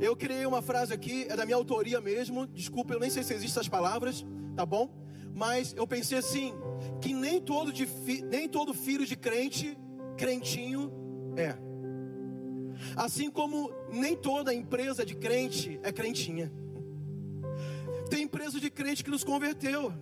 Eu 0.00 0.16
criei 0.16 0.44
uma 0.44 0.60
frase 0.60 0.92
aqui, 0.92 1.26
é 1.30 1.36
da 1.36 1.44
minha 1.44 1.56
autoria 1.56 2.00
mesmo. 2.00 2.48
Desculpa, 2.48 2.94
eu 2.94 2.98
nem 2.98 3.10
sei 3.10 3.22
se 3.22 3.32
existem 3.32 3.60
essas 3.60 3.68
palavras, 3.68 4.26
tá 4.56 4.66
bom? 4.66 4.92
Mas 5.32 5.72
eu 5.76 5.86
pensei 5.86 6.18
assim, 6.18 6.52
que 7.00 7.14
nem 7.14 7.40
todo, 7.40 7.72
de 7.72 7.86
nem 8.24 8.48
todo 8.48 8.74
filho 8.74 9.06
de 9.06 9.14
crente, 9.14 9.78
crentinho 10.16 10.90
é. 11.36 11.56
Assim 12.96 13.30
como 13.30 13.70
nem 13.92 14.16
toda 14.16 14.52
empresa 14.52 15.06
de 15.06 15.14
crente 15.14 15.78
é 15.84 15.92
crentinha. 15.92 16.52
Tem 18.10 18.22
empresa 18.22 18.60
de 18.60 18.70
crente 18.70 19.02
que 19.04 19.10
nos 19.10 19.24
converteu. 19.24 19.92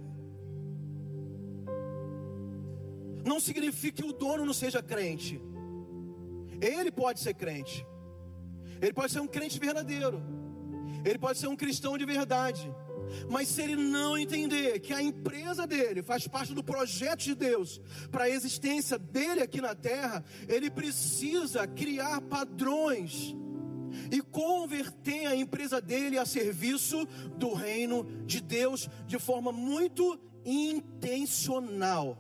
Não 3.24 3.40
significa 3.40 4.02
que 4.02 4.08
o 4.08 4.12
dono 4.12 4.44
não 4.44 4.52
seja 4.52 4.82
crente. 4.82 5.40
Ele 6.60 6.90
pode 6.90 7.20
ser 7.20 7.34
crente. 7.34 7.86
Ele 8.80 8.92
pode 8.92 9.12
ser 9.12 9.20
um 9.20 9.26
crente 9.26 9.58
verdadeiro. 9.58 10.22
Ele 11.04 11.18
pode 11.18 11.38
ser 11.38 11.48
um 11.48 11.56
cristão 11.56 11.96
de 11.96 12.04
verdade. 12.04 12.70
Mas 13.28 13.48
se 13.48 13.62
ele 13.62 13.76
não 13.76 14.16
entender 14.16 14.80
que 14.80 14.92
a 14.92 15.02
empresa 15.02 15.66
dele 15.66 16.02
faz 16.02 16.26
parte 16.26 16.54
do 16.54 16.64
projeto 16.64 17.20
de 17.20 17.34
Deus 17.34 17.80
para 18.10 18.24
a 18.24 18.30
existência 18.30 18.98
dele 18.98 19.40
aqui 19.40 19.60
na 19.60 19.74
terra, 19.74 20.24
ele 20.48 20.70
precisa 20.70 21.66
criar 21.66 22.20
padrões 22.22 23.34
e 24.10 24.20
converter 24.20 25.26
a 25.26 25.36
empresa 25.36 25.80
dele 25.80 26.18
a 26.18 26.26
serviço 26.26 27.06
do 27.36 27.52
reino 27.52 28.04
de 28.26 28.40
Deus 28.40 28.88
de 29.06 29.18
forma 29.18 29.52
muito 29.52 30.18
intencional. 30.44 32.18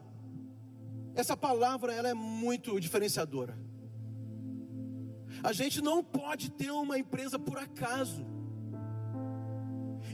Essa 1.14 1.36
palavra 1.36 1.92
ela 1.92 2.08
é 2.08 2.14
muito 2.14 2.80
diferenciadora. 2.80 3.56
A 5.42 5.52
gente 5.52 5.80
não 5.80 6.02
pode 6.02 6.50
ter 6.50 6.70
uma 6.70 6.98
empresa 6.98 7.38
por 7.38 7.58
acaso. 7.58 8.24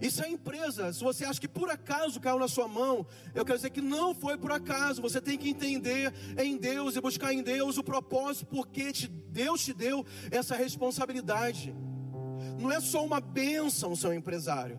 Isso 0.00 0.22
é 0.22 0.30
empresa. 0.30 0.92
Se 0.92 1.02
você 1.02 1.24
acha 1.24 1.40
que 1.40 1.48
por 1.48 1.70
acaso 1.70 2.20
caiu 2.20 2.38
na 2.38 2.48
sua 2.48 2.66
mão, 2.66 3.06
eu 3.34 3.44
quero 3.44 3.58
dizer 3.58 3.70
que 3.70 3.82
não 3.82 4.14
foi 4.14 4.38
por 4.38 4.50
acaso. 4.50 5.02
Você 5.02 5.20
tem 5.20 5.36
que 5.36 5.48
entender 5.48 6.12
em 6.38 6.56
Deus 6.56 6.96
e 6.96 7.00
buscar 7.00 7.32
em 7.32 7.42
Deus 7.42 7.76
o 7.76 7.84
propósito, 7.84 8.46
porque 8.46 8.92
te, 8.92 9.08
Deus 9.08 9.64
te 9.64 9.74
deu 9.74 10.04
essa 10.30 10.56
responsabilidade. 10.56 11.74
Não 12.58 12.72
é 12.72 12.80
só 12.80 13.04
uma 13.04 13.20
bênção 13.20 13.94
ser 13.94 14.08
um 14.08 14.14
empresário. 14.14 14.78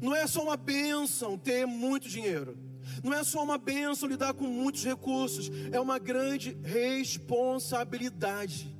Não 0.00 0.14
é 0.14 0.26
só 0.26 0.42
uma 0.42 0.56
bênção 0.56 1.38
ter 1.38 1.66
muito 1.66 2.08
dinheiro. 2.08 2.56
Não 3.02 3.12
é 3.12 3.24
só 3.24 3.42
uma 3.42 3.58
bênção 3.58 4.08
lidar 4.08 4.32
com 4.34 4.46
muitos 4.46 4.84
recursos. 4.84 5.50
É 5.70 5.80
uma 5.80 5.98
grande 5.98 6.56
responsabilidade. 6.62 8.72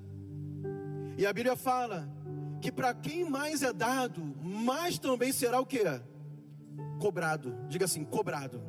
E 1.16 1.26
a 1.26 1.32
Bíblia 1.32 1.56
fala 1.56 2.08
que 2.62 2.70
para 2.70 2.94
quem 2.94 3.28
mais 3.28 3.60
é 3.60 3.72
dado, 3.72 4.22
mais 4.40 4.96
também 4.96 5.32
será 5.32 5.60
o 5.60 5.66
que? 5.66 5.82
Cobrado. 7.00 7.58
Diga 7.68 7.86
assim, 7.86 8.04
cobrado. 8.04 8.62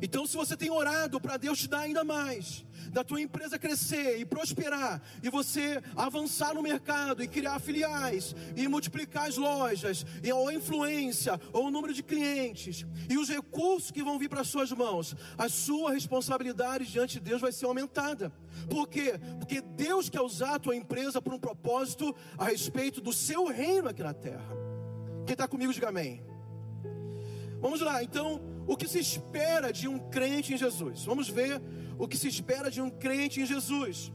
Então, 0.00 0.26
se 0.26 0.36
você 0.36 0.56
tem 0.56 0.70
orado 0.70 1.20
para 1.20 1.36
Deus 1.36 1.58
te 1.58 1.68
dar 1.68 1.80
ainda 1.80 2.04
mais, 2.04 2.64
da 2.90 3.02
tua 3.04 3.20
empresa 3.20 3.58
crescer 3.58 4.18
e 4.18 4.24
prosperar, 4.24 5.02
e 5.22 5.28
você 5.30 5.82
avançar 5.94 6.54
no 6.54 6.62
mercado 6.62 7.22
e 7.22 7.28
criar 7.28 7.58
filiais, 7.58 8.34
e 8.56 8.68
multiplicar 8.68 9.28
as 9.28 9.36
lojas, 9.36 10.04
e 10.22 10.30
a 10.30 10.54
influência, 10.54 11.40
ou 11.52 11.66
o 11.66 11.70
número 11.70 11.92
de 11.92 12.02
clientes, 12.02 12.86
e 13.08 13.18
os 13.18 13.28
recursos 13.28 13.90
que 13.90 14.02
vão 14.02 14.18
vir 14.18 14.28
para 14.28 14.40
as 14.40 14.48
suas 14.48 14.70
mãos, 14.72 15.14
a 15.36 15.48
sua 15.48 15.92
responsabilidade 15.92 16.86
diante 16.86 17.14
de 17.14 17.20
Deus 17.20 17.40
vai 17.40 17.52
ser 17.52 17.66
aumentada. 17.66 18.32
Por 18.68 18.88
quê? 18.88 19.18
Porque 19.38 19.60
Deus 19.60 20.08
quer 20.08 20.20
usar 20.20 20.54
a 20.54 20.58
tua 20.58 20.76
empresa 20.76 21.20
para 21.20 21.34
um 21.34 21.38
propósito 21.38 22.14
a 22.38 22.46
respeito 22.46 23.00
do 23.00 23.12
seu 23.12 23.46
reino 23.46 23.88
aqui 23.88 24.02
na 24.02 24.14
terra. 24.14 24.56
Quem 25.26 25.32
está 25.32 25.48
comigo, 25.48 25.72
diga 25.72 25.88
amém. 25.88 26.22
Vamos 27.60 27.80
lá, 27.80 28.02
então, 28.02 28.40
o 28.66 28.76
que 28.76 28.88
se 28.88 28.98
espera 28.98 29.72
de 29.72 29.86
um 29.88 29.98
crente 29.98 30.54
em 30.54 30.56
Jesus? 30.56 31.04
Vamos 31.04 31.28
ver 31.28 31.62
o 31.98 32.08
que 32.08 32.16
se 32.16 32.28
espera 32.28 32.70
de 32.70 32.80
um 32.80 32.90
crente 32.90 33.40
em 33.40 33.46
Jesus. 33.46 34.12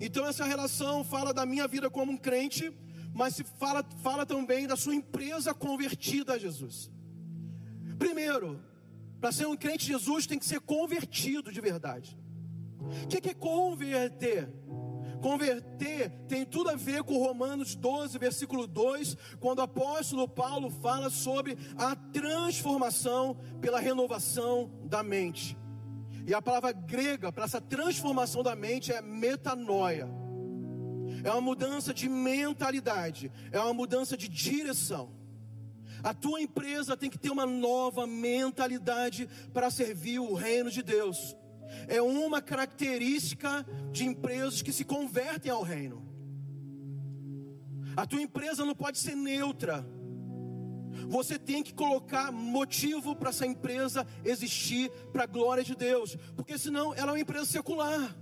Então, 0.00 0.26
essa 0.26 0.44
relação 0.44 1.02
fala 1.02 1.34
da 1.34 1.44
minha 1.44 1.66
vida 1.66 1.90
como 1.90 2.12
um 2.12 2.16
crente, 2.16 2.72
mas 3.12 3.34
se 3.34 3.44
fala, 3.44 3.84
fala 4.02 4.24
também 4.24 4.66
da 4.66 4.76
sua 4.76 4.94
empresa 4.94 5.52
convertida 5.52 6.34
a 6.34 6.38
Jesus. 6.38 6.90
Primeiro, 7.98 8.62
para 9.20 9.32
ser 9.32 9.46
um 9.46 9.56
crente 9.56 9.86
em 9.86 9.98
Jesus, 9.98 10.26
tem 10.26 10.38
que 10.38 10.46
ser 10.46 10.60
convertido 10.60 11.50
de 11.50 11.60
verdade. 11.60 12.16
O 13.04 13.08
que 13.08 13.28
é 13.28 13.34
converter? 13.34 14.48
Converter 15.20 16.10
tem 16.28 16.44
tudo 16.44 16.70
a 16.70 16.76
ver 16.76 17.02
com 17.02 17.18
Romanos 17.18 17.74
12, 17.74 18.18
versículo 18.18 18.66
2, 18.66 19.16
quando 19.40 19.58
o 19.58 19.62
apóstolo 19.62 20.28
Paulo 20.28 20.70
fala 20.70 21.10
sobre 21.10 21.56
a 21.76 21.96
transformação 21.96 23.36
pela 23.60 23.80
renovação 23.80 24.70
da 24.84 25.02
mente. 25.02 25.56
E 26.26 26.34
a 26.34 26.42
palavra 26.42 26.72
grega 26.72 27.32
para 27.32 27.44
essa 27.44 27.60
transformação 27.60 28.42
da 28.42 28.54
mente 28.54 28.92
é 28.92 29.00
metanoia. 29.00 30.08
É 31.24 31.30
uma 31.30 31.40
mudança 31.40 31.92
de 31.92 32.08
mentalidade, 32.08 33.32
é 33.50 33.58
uma 33.58 33.74
mudança 33.74 34.16
de 34.16 34.28
direção. 34.28 35.16
A 36.02 36.14
tua 36.14 36.40
empresa 36.40 36.96
tem 36.96 37.10
que 37.10 37.18
ter 37.18 37.30
uma 37.30 37.46
nova 37.46 38.06
mentalidade 38.06 39.28
para 39.52 39.70
servir 39.70 40.20
o 40.20 40.34
reino 40.34 40.70
de 40.70 40.82
Deus 40.82 41.36
é 41.86 42.00
uma 42.00 42.40
característica 42.40 43.64
de 43.92 44.04
empresas 44.04 44.62
que 44.62 44.72
se 44.72 44.84
convertem 44.84 45.50
ao 45.50 45.62
reino. 45.62 46.06
A 47.96 48.06
tua 48.06 48.22
empresa 48.22 48.64
não 48.64 48.74
pode 48.74 48.98
ser 48.98 49.16
neutra. 49.16 49.84
Você 51.08 51.38
tem 51.38 51.62
que 51.62 51.74
colocar 51.74 52.30
motivo 52.32 53.14
para 53.16 53.30
essa 53.30 53.46
empresa 53.46 54.06
existir 54.24 54.90
para 55.12 55.24
a 55.24 55.26
glória 55.26 55.64
de 55.64 55.74
Deus, 55.74 56.16
porque 56.36 56.58
senão 56.58 56.94
ela 56.94 57.10
é 57.10 57.14
uma 57.14 57.20
empresa 57.20 57.46
secular. 57.46 58.16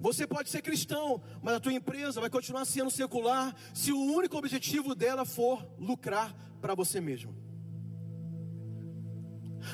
Você 0.00 0.26
pode 0.26 0.48
ser 0.48 0.62
cristão, 0.62 1.20
mas 1.42 1.54
a 1.54 1.60
tua 1.60 1.72
empresa 1.72 2.20
vai 2.20 2.30
continuar 2.30 2.64
sendo 2.64 2.90
secular 2.90 3.54
se 3.74 3.92
o 3.92 4.00
único 4.00 4.36
objetivo 4.36 4.94
dela 4.94 5.24
for 5.24 5.68
lucrar 5.78 6.32
para 6.60 6.74
você 6.74 7.00
mesmo. 7.00 7.47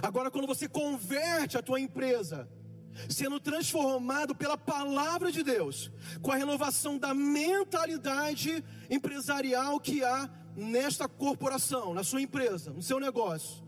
Agora, 0.02 0.30
quando 0.30 0.46
você 0.46 0.68
converte 0.68 1.56
a 1.56 1.62
tua 1.62 1.80
empresa, 1.80 2.48
sendo 3.08 3.40
transformado 3.40 4.34
pela 4.34 4.56
palavra 4.56 5.30
de 5.30 5.42
Deus, 5.42 5.90
com 6.22 6.30
a 6.30 6.36
renovação 6.36 6.98
da 6.98 7.12
mentalidade 7.12 8.64
empresarial 8.88 9.80
que 9.80 10.04
há 10.04 10.30
nesta 10.56 11.08
corporação, 11.08 11.92
na 11.92 12.04
sua 12.04 12.22
empresa, 12.22 12.72
no 12.72 12.82
seu 12.82 13.00
negócio, 13.00 13.64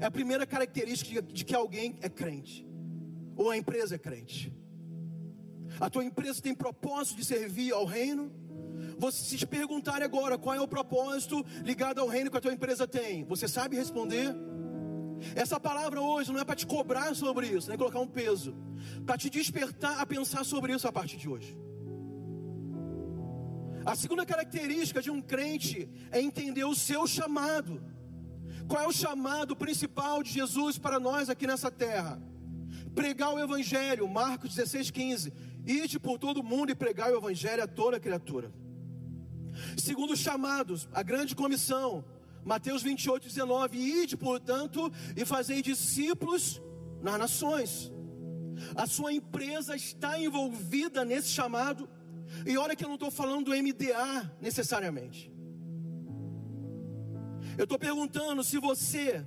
é 0.00 0.06
a 0.06 0.10
primeira 0.10 0.46
característica 0.46 1.22
de 1.22 1.44
que 1.44 1.54
alguém 1.54 1.96
é 2.00 2.08
crente, 2.08 2.66
ou 3.36 3.50
a 3.50 3.56
empresa 3.56 3.94
é 3.94 3.98
crente. 3.98 4.52
A 5.80 5.90
tua 5.90 6.04
empresa 6.04 6.40
tem 6.40 6.54
propósito 6.54 7.16
de 7.16 7.24
servir 7.24 7.72
ao 7.72 7.84
reino. 7.84 8.32
Você 8.98 9.38
se 9.38 9.46
perguntar 9.46 10.02
agora 10.02 10.38
qual 10.38 10.54
é 10.54 10.60
o 10.60 10.68
propósito 10.68 11.44
ligado 11.64 12.00
ao 12.00 12.08
reino 12.08 12.30
que 12.30 12.36
a 12.36 12.40
tua 12.40 12.52
empresa 12.52 12.86
tem, 12.86 13.24
você 13.24 13.48
sabe 13.48 13.76
responder? 13.76 14.34
Essa 15.34 15.58
palavra 15.58 16.00
hoje 16.00 16.32
não 16.32 16.40
é 16.40 16.44
para 16.44 16.56
te 16.56 16.66
cobrar 16.66 17.14
sobre 17.14 17.46
isso, 17.46 17.68
nem 17.68 17.78
colocar 17.78 18.00
um 18.00 18.06
peso, 18.06 18.54
para 19.06 19.16
te 19.16 19.30
despertar 19.30 20.00
a 20.00 20.06
pensar 20.06 20.44
sobre 20.44 20.74
isso 20.74 20.86
a 20.86 20.92
partir 20.92 21.16
de 21.16 21.28
hoje. 21.28 21.56
A 23.84 23.94
segunda 23.94 24.24
característica 24.24 25.02
de 25.02 25.10
um 25.10 25.20
crente 25.20 25.88
é 26.10 26.20
entender 26.20 26.64
o 26.64 26.74
seu 26.74 27.06
chamado. 27.06 27.82
Qual 28.66 28.82
é 28.82 28.86
o 28.86 28.92
chamado 28.92 29.54
principal 29.54 30.22
de 30.22 30.30
Jesus 30.30 30.78
para 30.78 30.98
nós 30.98 31.28
aqui 31.28 31.46
nessa 31.46 31.70
terra? 31.70 32.20
Pregar 32.94 33.34
o 33.34 33.38
Evangelho, 33.38 34.08
Marcos 34.08 34.54
16, 34.54 34.90
15. 34.90 35.32
Ide 35.66 35.98
por 35.98 36.18
todo 36.18 36.42
mundo 36.42 36.70
e 36.70 36.74
pregar 36.74 37.12
o 37.12 37.16
Evangelho 37.16 37.62
a 37.62 37.66
toda 37.66 38.00
criatura. 38.00 38.52
Segundo 39.76 40.12
os 40.14 40.18
chamados, 40.18 40.88
a 40.92 41.02
grande 41.02 41.34
comissão, 41.34 42.04
Mateus 42.44 42.82
28, 42.82 43.26
19: 43.28 43.78
Ide, 43.78 44.16
portanto, 44.16 44.92
e 45.16 45.24
fazei 45.24 45.62
discípulos 45.62 46.60
nas 47.02 47.18
nações. 47.18 47.92
A 48.74 48.86
sua 48.86 49.12
empresa 49.12 49.74
está 49.74 50.18
envolvida 50.18 51.04
nesse 51.04 51.28
chamado. 51.28 51.88
E 52.46 52.56
olha 52.56 52.74
que 52.74 52.84
eu 52.84 52.88
não 52.88 52.94
estou 52.96 53.10
falando 53.10 53.46
do 53.46 53.56
MDA 53.56 54.36
necessariamente. 54.40 55.32
Eu 57.56 57.64
estou 57.64 57.78
perguntando 57.78 58.42
se 58.42 58.58
você, 58.58 59.24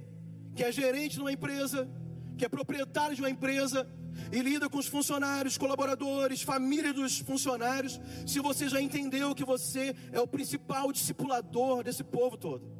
que 0.55 0.63
é 0.63 0.71
gerente 0.71 1.13
de 1.13 1.21
uma 1.21 1.31
empresa, 1.31 1.89
que 2.37 2.45
é 2.45 2.49
proprietário 2.49 3.15
de 3.15 3.21
uma 3.21 3.29
empresa 3.29 3.87
e 4.31 4.41
lida 4.41 4.69
com 4.69 4.77
os 4.77 4.87
funcionários, 4.87 5.57
colaboradores, 5.57 6.41
família 6.41 6.93
dos 6.93 7.19
funcionários, 7.19 7.99
se 8.25 8.39
você 8.39 8.67
já 8.67 8.81
entendeu 8.81 9.33
que 9.33 9.45
você 9.45 9.95
é 10.11 10.19
o 10.19 10.27
principal 10.27 10.91
discipulador 10.91 11.83
desse 11.83 12.03
povo 12.03 12.35
todo. 12.35 12.76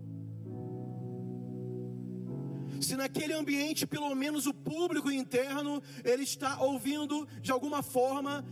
Se 2.82 2.96
naquele 2.96 3.34
ambiente, 3.34 3.88
pelo 3.88 4.14
menos 4.16 4.46
o 4.46 4.54
público 4.54 5.12
interno, 5.12 5.82
ele 6.04 6.24
está 6.24 6.62
ouvindo 6.62 7.28
de 7.42 7.52
alguma 7.52 7.82
forma 7.82 8.44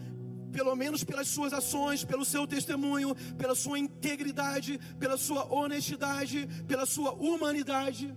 pelo 0.51 0.73
menos 0.73 1.03
pelas 1.03 1.27
suas 1.27 1.51
ações, 1.51 2.05
pelo 2.05 2.23
seu 2.23 2.47
testemunho, 2.47 3.13
pela 3.37 3.53
sua 3.53 3.77
integridade, 3.77 4.79
pela 4.97 5.17
sua 5.17 5.43
honestidade, 5.53 6.47
pela 6.65 6.85
sua 6.85 7.11
humanidade, 7.11 8.15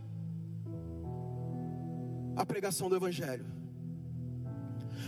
a 2.37 2.47
pregação 2.47 2.89
do 2.89 2.95
Evangelho. 2.95 3.45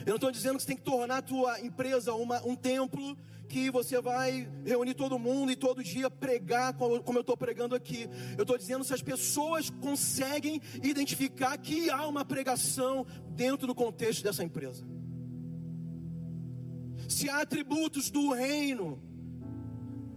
Eu 0.00 0.10
não 0.10 0.16
estou 0.16 0.32
dizendo 0.32 0.56
que 0.56 0.62
você 0.62 0.66
tem 0.66 0.76
que 0.76 0.82
tornar 0.82 1.18
a 1.18 1.22
tua 1.22 1.60
empresa 1.60 2.12
uma, 2.14 2.44
um 2.44 2.56
templo 2.56 3.16
que 3.50 3.70
você 3.70 4.00
vai 4.00 4.48
reunir 4.64 4.94
todo 4.94 5.18
mundo 5.18 5.50
e 5.52 5.56
todo 5.56 5.82
dia 5.82 6.08
pregar 6.08 6.72
como 6.74 6.94
eu 6.94 7.20
estou 7.20 7.36
pregando 7.36 7.74
aqui. 7.74 8.08
Eu 8.38 8.42
estou 8.42 8.56
dizendo 8.56 8.84
se 8.84 8.94
as 8.94 9.02
pessoas 9.02 9.68
conseguem 9.68 10.62
identificar 10.82 11.58
que 11.58 11.90
há 11.90 12.06
uma 12.06 12.24
pregação 12.24 13.04
dentro 13.30 13.66
do 13.66 13.74
contexto 13.74 14.22
dessa 14.22 14.44
empresa 14.44 14.86
se 17.10 17.28
há 17.28 17.40
atributos 17.40 18.10
do 18.10 18.32
reino, 18.32 19.02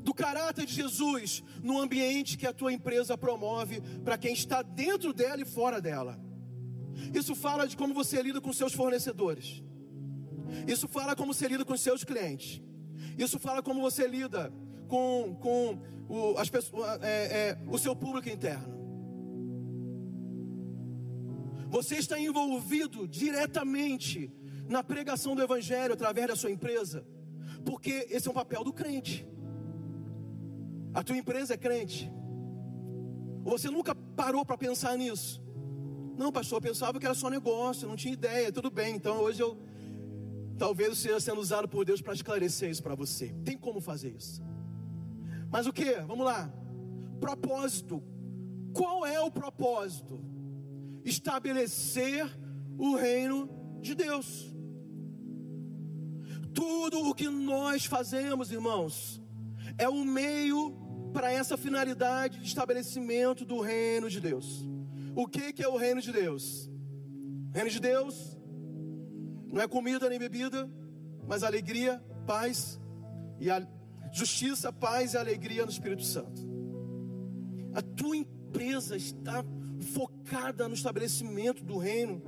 do 0.04 0.14
caráter 0.14 0.66
de 0.66 0.74
Jesus 0.74 1.44
no 1.62 1.80
ambiente 1.80 2.38
que 2.38 2.46
a 2.46 2.54
tua 2.54 2.72
empresa 2.72 3.18
promove 3.18 3.82
para 4.04 4.18
quem 4.18 4.34
está 4.34 4.62
dentro 4.62 5.14
dela 5.14 5.42
e 5.42 5.46
fora 5.46 5.82
dela. 5.82 6.20
Isso 7.14 7.34
fala 7.34 7.68
de 7.68 7.76
como 7.76 7.94
você 7.94 8.22
lida 8.22 8.40
com 8.40 8.54
seus 8.54 8.74
fornecedores. 8.74 9.64
Isso 10.68 10.88
fala 10.88 11.16
como 11.16 11.34
você 11.34 11.48
lida 11.48 11.66
com 11.66 11.76
seus 11.76 12.04
clientes. 12.04 12.62
Isso 13.18 13.40
fala 13.40 13.62
como 13.62 13.82
você 13.82 14.08
lida 14.08 14.52
com, 14.88 15.36
com 15.40 15.80
o, 16.10 16.38
as 16.38 16.50
pessoas, 16.50 17.02
é, 17.02 17.08
é, 17.08 17.58
o 17.68 17.78
seu 17.78 17.96
público 17.96 18.30
interno. 18.30 18.74
Você 21.70 21.96
está 21.96 22.20
envolvido 22.20 23.08
diretamente 23.08 24.32
na 24.70 24.84
pregação 24.84 25.36
do 25.36 25.42
Evangelho 25.42 25.94
através 25.94 26.28
da 26.28 26.36
sua 26.36 26.52
empresa, 26.52 27.06
porque 27.66 28.08
esse 28.10 28.28
é 28.28 28.32
um 28.32 28.34
papel 28.34 28.64
do 28.64 28.72
crente. 28.72 29.28
A 30.94 31.04
tua 31.04 31.18
empresa 31.18 31.56
é 31.56 31.58
crente. 31.58 32.12
Você 33.44 33.70
nunca 33.70 33.96
parou 33.96 34.46
para 34.46 34.58
pensar 34.58 34.96
nisso? 34.98 35.42
Não, 36.16 36.32
pastor, 36.32 36.58
eu 36.58 36.62
pensava 36.62 37.00
que 37.00 37.06
era 37.06 37.16
só 37.16 37.30
negócio, 37.30 37.88
não 37.88 37.96
tinha 37.96 38.14
ideia, 38.14 38.52
tudo 38.52 38.70
bem. 38.70 38.96
Então 38.96 39.18
hoje 39.22 39.42
eu 39.42 39.58
talvez 40.58 40.88
eu 40.88 40.94
esteja 40.94 41.20
sendo 41.20 41.42
usado 41.42 41.68
por 41.68 41.86
Deus 41.86 42.02
para 42.02 42.14
esclarecer 42.14 42.70
isso 42.70 42.84
para 42.84 42.96
você. 42.96 43.34
Tem 43.44 43.58
como 43.58 43.82
fazer 43.82 44.16
isso? 44.16 44.42
Mas 45.52 45.68
o 45.68 45.74
que? 45.74 45.94
Vamos 46.02 46.26
lá. 46.26 46.52
Propósito. 47.20 48.04
Qual 48.74 49.06
é 49.06 49.20
o 49.20 49.32
propósito? 49.32 50.20
Estabelecer 51.06 52.26
o 52.78 52.96
reino 52.96 53.50
de 53.82 53.94
Deus. 53.94 54.54
Tudo 56.54 57.10
o 57.10 57.14
que 57.14 57.28
nós 57.28 57.86
fazemos, 57.86 58.52
irmãos, 58.52 59.22
é 59.78 59.90
um 59.90 60.04
meio 60.04 60.84
para 61.14 61.32
essa 61.32 61.56
finalidade 61.56 62.40
de 62.40 62.48
estabelecimento 62.48 63.46
do 63.46 63.60
reino 63.60 64.10
de 64.10 64.20
Deus. 64.20 64.68
O 65.16 65.28
que, 65.28 65.54
que 65.54 65.64
é 65.64 65.68
o 65.68 65.78
reino 65.78 66.02
de 66.02 66.12
Deus? 66.12 66.70
O 67.50 67.54
reino 67.54 67.70
de 67.70 67.80
Deus 67.80 68.33
não 69.54 69.62
é 69.62 69.68
comida 69.68 70.10
nem 70.10 70.18
bebida, 70.18 70.68
mas 71.28 71.44
alegria, 71.44 72.04
paz 72.26 72.82
e 73.40 73.52
a 73.52 73.66
justiça, 74.12 74.74
paz 74.74 75.14
e 75.14 75.18
alegria 75.18 75.64
no 75.64 75.72
Espírito 75.72 76.04
Santo. 76.04 76.42
A 77.76 77.82
tua 77.84 78.18
empresa 78.18 78.98
está 78.98 79.46
focada 79.94 80.68
no 80.68 80.74
estabelecimento 80.74 81.64
do 81.64 81.78
reino. 81.78 82.20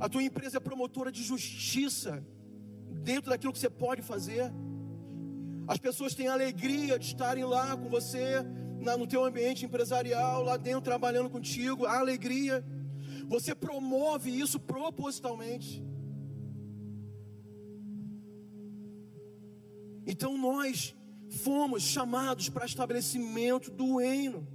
A 0.00 0.08
tua 0.08 0.20
empresa 0.20 0.56
é 0.56 0.60
promotora 0.60 1.12
de 1.12 1.22
justiça 1.22 2.26
dentro 3.04 3.30
daquilo 3.30 3.52
que 3.52 3.58
você 3.60 3.70
pode 3.70 4.02
fazer. 4.02 4.52
As 5.68 5.78
pessoas 5.78 6.12
têm 6.12 6.26
alegria 6.26 6.98
de 6.98 7.06
estarem 7.06 7.44
lá 7.44 7.76
com 7.76 7.88
você, 7.88 8.42
no 8.98 9.06
teu 9.06 9.24
ambiente 9.24 9.64
empresarial, 9.64 10.42
lá 10.42 10.56
dentro 10.56 10.80
trabalhando 10.80 11.30
contigo, 11.30 11.86
a 11.86 12.00
alegria. 12.00 12.64
Você 13.28 13.54
promove 13.54 14.30
isso 14.30 14.58
propositalmente. 14.58 15.86
Então 20.12 20.38
nós 20.38 20.96
fomos 21.44 21.82
chamados 21.82 22.48
para 22.48 22.64
estabelecimento 22.64 23.70
do 23.70 23.98
reino. 23.98 24.48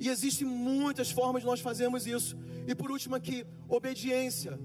E 0.00 0.08
existem 0.08 0.46
muitas 0.48 1.10
formas 1.10 1.42
de 1.42 1.46
nós 1.46 1.60
fazermos 1.60 2.06
isso. 2.06 2.34
E 2.66 2.74
por 2.74 2.90
último 2.90 3.14
aqui, 3.14 3.46
obediência. 3.68 4.58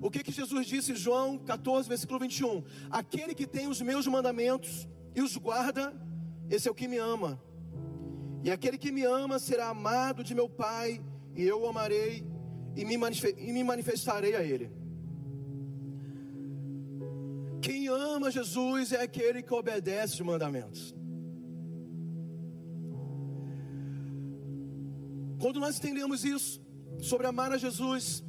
O 0.00 0.08
que, 0.12 0.22
que 0.22 0.30
Jesus 0.30 0.64
disse 0.64 0.92
em 0.92 0.96
João 0.96 1.36
14, 1.38 1.88
versículo 1.88 2.20
21? 2.20 2.62
Aquele 2.88 3.34
que 3.34 3.48
tem 3.48 3.66
os 3.66 3.80
meus 3.82 4.06
mandamentos 4.06 4.86
e 5.12 5.20
os 5.20 5.36
guarda, 5.36 5.92
esse 6.48 6.68
é 6.68 6.70
o 6.70 6.74
que 6.74 6.86
me 6.86 6.98
ama. 6.98 7.42
E 8.44 8.52
aquele 8.52 8.78
que 8.78 8.92
me 8.92 9.02
ama 9.02 9.40
será 9.40 9.70
amado 9.70 10.22
de 10.22 10.36
meu 10.36 10.48
Pai, 10.48 11.02
e 11.34 11.42
eu 11.42 11.62
o 11.62 11.66
amarei 11.66 12.24
e 12.76 12.84
me, 12.84 12.94
e 12.94 13.52
me 13.52 13.64
manifestarei 13.64 14.36
a 14.36 14.42
Ele. 14.44 14.70
Quem 17.60 17.88
ama 17.88 18.30
Jesus 18.30 18.92
é 18.92 19.02
aquele 19.02 19.42
que 19.42 19.52
obedece 19.52 20.14
os 20.14 20.20
mandamentos. 20.20 20.94
Quando 25.40 25.60
nós 25.60 25.78
entendemos 25.78 26.24
isso, 26.24 26.60
sobre 27.00 27.26
amar 27.26 27.52
a 27.52 27.58
Jesus, 27.58 28.24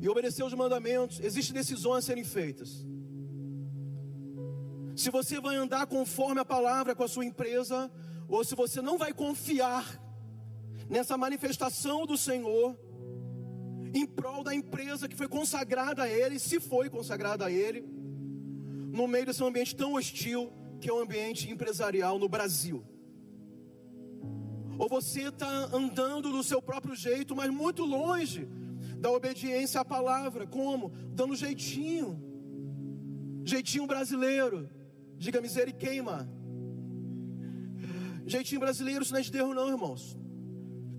e 0.00 0.08
obedecer 0.08 0.42
os 0.42 0.54
mandamentos, 0.54 1.20
existem 1.20 1.54
decisões 1.54 2.04
a 2.04 2.06
serem 2.06 2.24
feitas. 2.24 2.84
Se 4.96 5.10
você 5.10 5.40
vai 5.40 5.56
andar 5.56 5.86
conforme 5.86 6.40
a 6.40 6.44
palavra 6.44 6.94
com 6.94 7.04
a 7.04 7.08
sua 7.08 7.24
empresa, 7.24 7.90
ou 8.28 8.42
se 8.44 8.54
você 8.54 8.80
não 8.80 8.96
vai 8.96 9.12
confiar 9.12 9.84
nessa 10.88 11.16
manifestação 11.16 12.06
do 12.06 12.16
Senhor, 12.16 12.78
em 13.92 14.06
prol 14.06 14.42
da 14.42 14.54
empresa 14.54 15.08
que 15.08 15.16
foi 15.16 15.28
consagrada 15.28 16.02
a 16.04 16.08
Ele, 16.08 16.38
se 16.38 16.58
foi 16.60 16.88
consagrada 16.88 17.46
a 17.46 17.50
Ele, 17.50 17.84
no 19.00 19.08
meio 19.08 19.26
desse 19.26 19.42
ambiente 19.42 19.74
tão 19.74 19.94
hostil 19.94 20.52
que 20.80 20.88
é 20.88 20.92
o 20.92 21.00
ambiente 21.00 21.50
empresarial 21.50 22.18
no 22.18 22.28
Brasil. 22.28 22.84
Ou 24.78 24.88
você 24.88 25.28
está 25.28 25.48
andando 25.74 26.30
do 26.30 26.42
seu 26.42 26.60
próprio 26.60 26.94
jeito, 26.94 27.34
mas 27.34 27.50
muito 27.50 27.82
longe 27.84 28.46
da 28.98 29.10
obediência 29.10 29.80
à 29.80 29.84
palavra. 29.84 30.46
Como? 30.46 30.90
Dando 31.12 31.34
jeitinho. 31.34 32.10
Jeitinho 33.44 33.86
brasileiro. 33.86 34.68
Diga 35.16 35.40
miséria 35.40 35.70
e 35.70 35.74
queima. 35.74 36.28
Jeitinho 38.26 38.60
brasileiro, 38.60 39.02
isso 39.02 39.12
não 39.12 39.20
é 39.20 39.22
de 39.22 39.32
Deus, 39.32 39.54
não, 39.54 39.68
irmãos. 39.68 40.16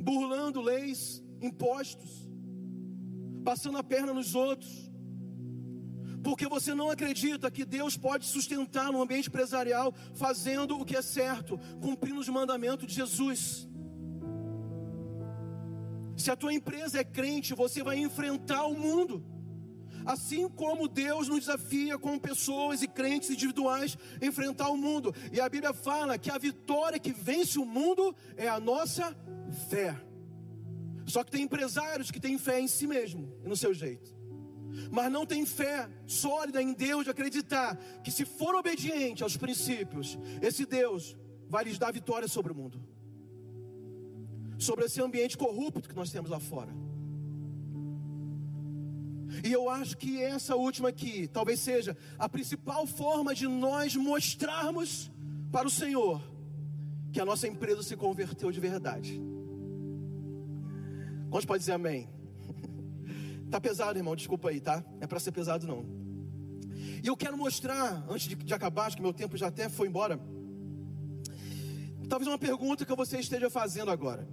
Burlando 0.03 0.59
leis, 0.59 1.23
impostos, 1.39 2.29
passando 3.43 3.77
a 3.77 3.83
perna 3.83 4.13
nos 4.13 4.35
outros. 4.35 4.90
Porque 6.23 6.47
você 6.47 6.73
não 6.73 6.89
acredita 6.89 7.49
que 7.49 7.65
Deus 7.65 7.97
pode 7.97 8.25
sustentar 8.25 8.91
no 8.91 9.01
ambiente 9.01 9.29
empresarial 9.29 9.93
fazendo 10.13 10.79
o 10.79 10.85
que 10.85 10.95
é 10.95 11.01
certo, 11.01 11.59
cumprindo 11.81 12.19
os 12.19 12.29
mandamentos 12.29 12.87
de 12.87 12.93
Jesus. 12.93 13.67
Se 16.15 16.29
a 16.29 16.35
tua 16.35 16.53
empresa 16.53 16.99
é 16.99 17.03
crente, 17.03 17.55
você 17.55 17.81
vai 17.81 17.97
enfrentar 17.97 18.65
o 18.65 18.77
mundo. 18.77 19.25
Assim 20.05 20.47
como 20.49 20.87
Deus 20.87 21.27
nos 21.27 21.39
desafia 21.39 21.97
com 21.97 22.17
pessoas 22.17 22.81
e 22.81 22.87
crentes 22.87 23.29
individuais 23.29 23.97
enfrentar 24.21 24.69
o 24.69 24.77
mundo. 24.77 25.13
E 25.31 25.39
a 25.39 25.49
Bíblia 25.49 25.73
fala 25.73 26.17
que 26.17 26.31
a 26.31 26.37
vitória 26.37 26.99
que 26.99 27.11
vence 27.11 27.59
o 27.59 27.65
mundo 27.65 28.15
é 28.35 28.47
a 28.47 28.59
nossa 28.59 29.15
fé. 29.69 29.99
Só 31.05 31.23
que 31.23 31.31
tem 31.31 31.43
empresários 31.43 32.11
que 32.11 32.19
têm 32.19 32.37
fé 32.37 32.59
em 32.59 32.67
si 32.67 32.87
mesmo 32.87 33.35
e 33.43 33.47
no 33.47 33.55
seu 33.55 33.73
jeito. 33.73 34.20
Mas 34.91 35.11
não 35.11 35.25
tem 35.25 35.45
fé 35.45 35.89
sólida 36.05 36.61
em 36.61 36.73
Deus 36.73 37.03
de 37.05 37.11
acreditar 37.11 37.75
que 38.03 38.11
se 38.11 38.25
for 38.25 38.55
obediente 38.55 39.23
aos 39.23 39.37
princípios, 39.37 40.17
esse 40.41 40.65
Deus 40.65 41.15
vai 41.47 41.63
lhes 41.63 41.77
dar 41.77 41.91
vitória 41.91 42.27
sobre 42.27 42.51
o 42.51 42.55
mundo 42.55 42.91
sobre 44.61 44.85
esse 44.85 45.01
ambiente 45.01 45.37
corrupto 45.37 45.89
que 45.89 45.95
nós 45.95 46.11
temos 46.11 46.29
lá 46.29 46.39
fora. 46.39 46.71
E 49.43 49.51
eu 49.51 49.69
acho 49.69 49.97
que 49.97 50.21
essa 50.21 50.55
última 50.55 50.89
aqui 50.89 51.27
talvez 51.27 51.59
seja 51.59 51.97
a 52.19 52.29
principal 52.29 52.85
forma 52.85 53.33
de 53.33 53.47
nós 53.47 53.95
mostrarmos 53.95 55.11
para 55.51 55.67
o 55.67 55.71
Senhor 55.71 56.21
que 57.11 57.19
a 57.19 57.25
nossa 57.25 57.47
empresa 57.47 57.81
se 57.81 57.95
converteu 57.97 58.51
de 58.51 58.59
verdade. 58.59 59.21
Quantos 61.29 61.45
pode 61.45 61.59
dizer 61.59 61.73
amém? 61.73 62.07
Tá 63.51 63.59
pesado, 63.59 63.99
irmão, 63.99 64.15
desculpa 64.15 64.49
aí, 64.49 64.61
tá? 64.61 64.81
É 65.01 65.05
para 65.05 65.19
ser 65.19 65.33
pesado 65.33 65.67
não. 65.67 65.85
E 67.03 67.07
eu 67.07 67.17
quero 67.17 67.37
mostrar, 67.37 68.05
antes 68.09 68.29
de, 68.29 68.35
de 68.35 68.53
acabar, 68.53 68.85
acho 68.85 68.95
que 68.95 69.01
meu 69.01 69.11
tempo 69.11 69.35
já 69.35 69.47
até 69.47 69.67
foi 69.67 69.89
embora. 69.89 70.17
Talvez 72.07 72.29
uma 72.29 72.37
pergunta 72.37 72.85
que 72.85 72.95
você 72.95 73.19
esteja 73.19 73.49
fazendo 73.49 73.91
agora. 73.91 74.25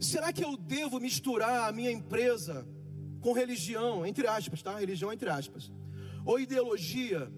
Será 0.00 0.32
que 0.32 0.44
eu 0.44 0.56
devo 0.56 1.00
misturar 1.00 1.68
a 1.68 1.72
minha 1.72 1.90
empresa 1.90 2.64
com 3.20 3.32
religião, 3.32 4.06
entre 4.06 4.28
aspas, 4.28 4.62
tá? 4.62 4.78
Religião 4.78 5.12
entre 5.12 5.28
aspas. 5.28 5.72
Ou 6.24 6.38
ideologia? 6.38 7.32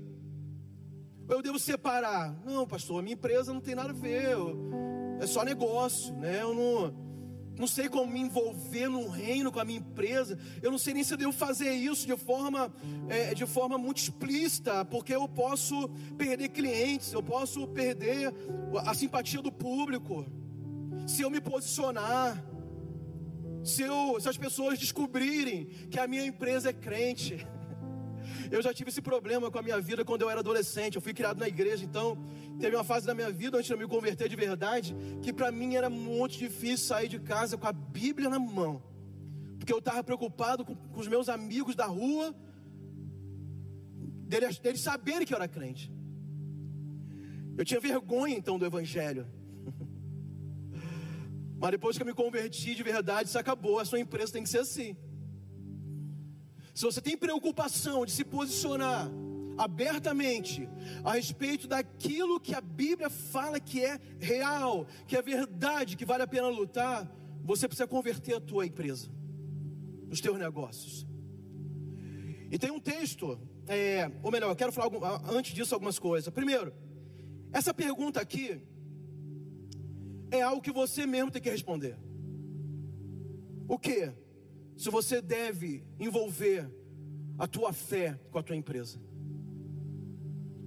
Ou 1.26 1.36
eu 1.36 1.42
devo 1.42 1.58
separar? 1.58 2.38
Não, 2.44 2.66
pastor, 2.66 2.98
a 2.98 3.02
minha 3.02 3.14
empresa 3.14 3.50
não 3.50 3.62
tem 3.62 3.74
nada 3.74 3.90
a 3.90 3.94
ver. 3.94 4.36
É 5.20 5.26
só 5.26 5.42
negócio, 5.42 6.14
né? 6.16 6.42
Eu 6.42 6.54
não 6.54 7.03
não 7.58 7.66
sei 7.66 7.88
como 7.88 8.12
me 8.12 8.20
envolver 8.20 8.88
no 8.88 9.08
reino 9.08 9.50
com 9.52 9.60
a 9.60 9.64
minha 9.64 9.78
empresa. 9.78 10.38
Eu 10.62 10.70
não 10.70 10.78
sei 10.78 10.94
nem 10.94 11.04
se 11.04 11.12
eu 11.14 11.18
devo 11.18 11.32
fazer 11.32 11.72
isso 11.72 12.06
de 12.06 12.16
forma, 12.16 12.72
é, 13.08 13.34
de 13.34 13.46
forma 13.46 13.78
muito 13.78 13.98
explícita, 13.98 14.84
porque 14.84 15.14
eu 15.14 15.28
posso 15.28 15.88
perder 16.18 16.48
clientes, 16.48 17.12
eu 17.12 17.22
posso 17.22 17.66
perder 17.68 18.32
a 18.84 18.94
simpatia 18.94 19.40
do 19.40 19.52
público. 19.52 20.26
Se 21.06 21.22
eu 21.22 21.30
me 21.30 21.40
posicionar, 21.40 22.44
se, 23.62 23.82
eu, 23.82 24.20
se 24.20 24.28
as 24.28 24.36
pessoas 24.36 24.78
descobrirem 24.78 25.66
que 25.90 25.98
a 25.98 26.06
minha 26.06 26.26
empresa 26.26 26.70
é 26.70 26.72
crente. 26.72 27.46
Eu 28.50 28.62
já 28.62 28.72
tive 28.72 28.90
esse 28.90 29.02
problema 29.02 29.50
com 29.50 29.58
a 29.58 29.62
minha 29.62 29.80
vida 29.80 30.04
quando 30.04 30.22
eu 30.22 30.30
era 30.30 30.40
adolescente. 30.40 30.96
Eu 30.96 31.02
fui 31.02 31.14
criado 31.14 31.38
na 31.38 31.48
igreja, 31.48 31.84
então 31.84 32.18
teve 32.58 32.74
uma 32.76 32.84
fase 32.84 33.06
da 33.06 33.14
minha 33.14 33.30
vida 33.30 33.56
antes 33.56 33.66
de 33.66 33.72
eu 33.72 33.78
me 33.78 33.86
converter 33.86 34.28
de 34.28 34.36
verdade, 34.36 34.94
que 35.22 35.32
para 35.32 35.50
mim 35.50 35.74
era 35.74 35.90
muito 35.90 36.36
difícil 36.36 36.86
sair 36.86 37.08
de 37.08 37.18
casa 37.18 37.56
com 37.56 37.66
a 37.66 37.72
Bíblia 37.72 38.28
na 38.28 38.38
mão, 38.38 38.82
porque 39.58 39.72
eu 39.72 39.78
estava 39.78 40.02
preocupado 40.04 40.64
com, 40.64 40.74
com, 40.74 41.00
os 41.00 41.08
meus 41.08 41.28
amigos 41.28 41.74
da 41.74 41.86
rua, 41.86 42.34
deles, 44.28 44.58
deles 44.58 44.80
saberem 44.80 45.26
que 45.26 45.32
eu 45.32 45.36
era 45.36 45.48
crente. 45.48 45.92
Eu 47.56 47.64
tinha 47.64 47.80
vergonha 47.80 48.36
então 48.36 48.58
do 48.58 48.66
Evangelho. 48.66 49.26
Mas 51.56 51.70
depois 51.70 51.96
que 51.96 52.02
eu 52.02 52.06
me 52.06 52.14
converti 52.14 52.74
de 52.74 52.82
verdade, 52.82 53.28
isso 53.28 53.38
acabou. 53.38 53.78
A 53.78 53.84
sua 53.84 54.00
empresa 54.00 54.32
tem 54.32 54.42
que 54.42 54.48
ser 54.48 54.58
assim. 54.58 54.96
Se 56.74 56.84
você 56.84 57.00
tem 57.00 57.16
preocupação 57.16 58.04
de 58.04 58.10
se 58.10 58.24
posicionar 58.24 59.08
abertamente 59.56 60.68
a 61.04 61.12
respeito 61.12 61.68
daquilo 61.68 62.40
que 62.40 62.52
a 62.52 62.60
Bíblia 62.60 63.08
fala 63.08 63.60
que 63.60 63.84
é 63.84 64.00
real, 64.18 64.86
que 65.06 65.16
é 65.16 65.22
verdade, 65.22 65.96
que 65.96 66.04
vale 66.04 66.24
a 66.24 66.26
pena 66.26 66.48
lutar, 66.48 67.08
você 67.44 67.68
precisa 67.68 67.86
converter 67.86 68.34
a 68.34 68.40
tua 68.40 68.66
empresa, 68.66 69.08
os 70.10 70.20
teus 70.20 70.36
negócios. 70.36 71.06
E 72.50 72.58
tem 72.58 72.72
um 72.72 72.80
texto, 72.80 73.38
é, 73.68 74.10
ou 74.20 74.32
melhor, 74.32 74.50
eu 74.50 74.56
quero 74.56 74.72
falar 74.72 74.86
algum, 74.86 75.04
antes 75.36 75.54
disso 75.54 75.74
algumas 75.74 75.98
coisas. 75.98 76.32
Primeiro, 76.32 76.72
essa 77.52 77.72
pergunta 77.72 78.20
aqui 78.20 78.60
é 80.28 80.42
algo 80.42 80.60
que 80.60 80.72
você 80.72 81.06
mesmo 81.06 81.30
tem 81.30 81.40
que 81.40 81.50
responder. 81.50 81.96
O 83.68 83.78
que? 83.78 84.12
Se 84.76 84.90
você 84.90 85.20
deve 85.20 85.84
envolver 85.98 86.70
a 87.38 87.46
tua 87.46 87.72
fé 87.72 88.18
com 88.30 88.38
a 88.38 88.42
tua 88.42 88.56
empresa. 88.56 89.00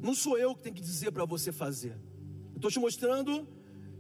Não 0.02 0.14
sou 0.14 0.38
eu 0.38 0.56
que 0.56 0.64
tenho 0.64 0.76
que 0.76 0.82
dizer 0.82 1.12
para 1.12 1.26
você 1.26 1.52
fazer. 1.52 1.98
Estou 2.56 2.70
te 2.72 2.80
mostrando 2.80 3.48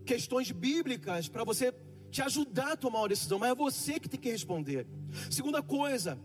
questões 0.05 0.51
bíblicas 0.51 1.27
para 1.27 1.43
você 1.43 1.73
te 2.09 2.21
ajudar 2.21 2.73
a 2.73 2.77
tomar 2.77 2.99
uma 2.99 3.09
decisão, 3.09 3.39
mas 3.39 3.51
é 3.51 3.55
você 3.55 3.99
que 3.99 4.07
tem 4.07 4.19
que 4.19 4.31
responder. 4.31 4.87
Segunda 5.29 5.61
coisa, 5.61 6.17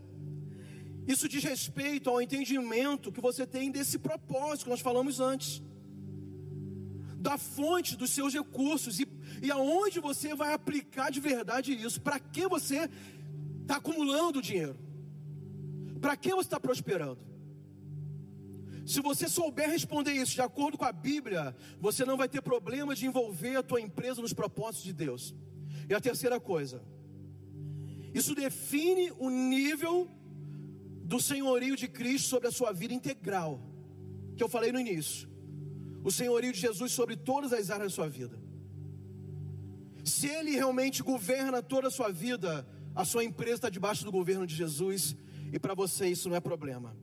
isso 1.07 1.29
diz 1.29 1.42
respeito 1.42 2.09
ao 2.09 2.23
entendimento 2.23 3.11
que 3.11 3.21
você 3.21 3.47
tem 3.47 3.71
desse 3.71 3.99
propósito 3.99 4.64
que 4.64 4.71
nós 4.71 4.81
falamos 4.81 5.21
antes, 5.21 5.62
da 7.18 7.38
fonte 7.38 7.97
dos 7.97 8.11
seus 8.11 8.35
recursos 8.35 8.99
e, 9.01 9.09
e 9.42 9.51
aonde 9.51 10.01
você 10.01 10.35
vai 10.35 10.53
aplicar 10.53 11.11
de 11.11 11.21
verdade 11.21 11.73
isso, 11.73 12.01
para 12.01 12.18
que 12.18 12.47
você 12.49 12.88
está 13.62 13.77
acumulando 13.77 14.42
dinheiro? 14.42 14.77
Para 16.01 16.16
que 16.16 16.31
você 16.31 16.46
está 16.46 16.61
prosperando? 16.61 17.33
Se 18.85 19.01
você 19.01 19.29
souber 19.29 19.70
responder 19.70 20.12
isso 20.12 20.35
de 20.35 20.40
acordo 20.40 20.77
com 20.77 20.85
a 20.85 20.92
Bíblia, 20.92 21.55
você 21.81 22.05
não 22.05 22.16
vai 22.16 22.29
ter 22.29 22.42
problema 22.42 22.94
de 22.94 23.07
envolver 23.07 23.57
a 23.57 23.62
tua 23.62 23.81
empresa 23.81 24.20
nos 24.20 24.33
propósitos 24.33 24.85
de 24.85 24.92
Deus. 24.92 25.35
E 25.88 25.94
a 25.94 26.01
terceira 26.01 26.40
coisa, 26.40 26.83
isso 28.12 28.35
define 28.35 29.12
o 29.18 29.31
nível 29.31 30.09
do 31.05 31.20
senhorio 31.20 31.77
de 31.77 31.88
Cristo 31.88 32.29
sobre 32.29 32.48
a 32.48 32.53
sua 32.53 32.72
vida 32.72 32.92
integral, 32.92 33.61
que 34.37 34.42
eu 34.42 34.48
falei 34.48 34.72
no 34.72 34.81
início. 34.81 35.29
O 36.03 36.11
senhorio 36.11 36.53
de 36.53 36.59
Jesus 36.59 36.92
sobre 36.92 37.16
todas 37.16 37.53
as 37.53 37.70
áreas 37.70 37.92
da 37.92 37.94
sua 37.94 38.09
vida. 38.09 38.37
Se 40.05 40.27
ele 40.27 40.51
realmente 40.51 41.03
governa 41.03 41.62
toda 41.62 41.87
a 41.87 41.90
sua 41.90 42.11
vida, 42.11 42.66
a 42.95 43.05
sua 43.05 43.25
empresa 43.25 43.55
está 43.55 43.69
debaixo 43.69 44.05
do 44.05 44.13
governo 44.13 44.47
de 44.47 44.55
Jesus 44.55 45.17
e 45.53 45.59
para 45.59 45.75
você 45.75 46.09
isso 46.09 46.29
não 46.29 46.37
é 46.37 46.41
problema. 46.41 46.97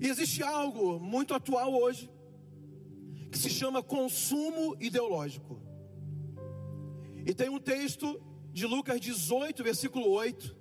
E 0.00 0.06
existe 0.06 0.42
algo 0.42 0.98
muito 0.98 1.34
atual 1.34 1.74
hoje 1.74 2.10
que 3.30 3.38
se 3.38 3.50
chama 3.50 3.82
consumo 3.82 4.76
ideológico. 4.80 5.60
E 7.24 7.34
tem 7.34 7.48
um 7.48 7.60
texto 7.60 8.20
de 8.52 8.66
Lucas 8.66 9.00
18, 9.00 9.62
versículo 9.62 10.08
8, 10.10 10.56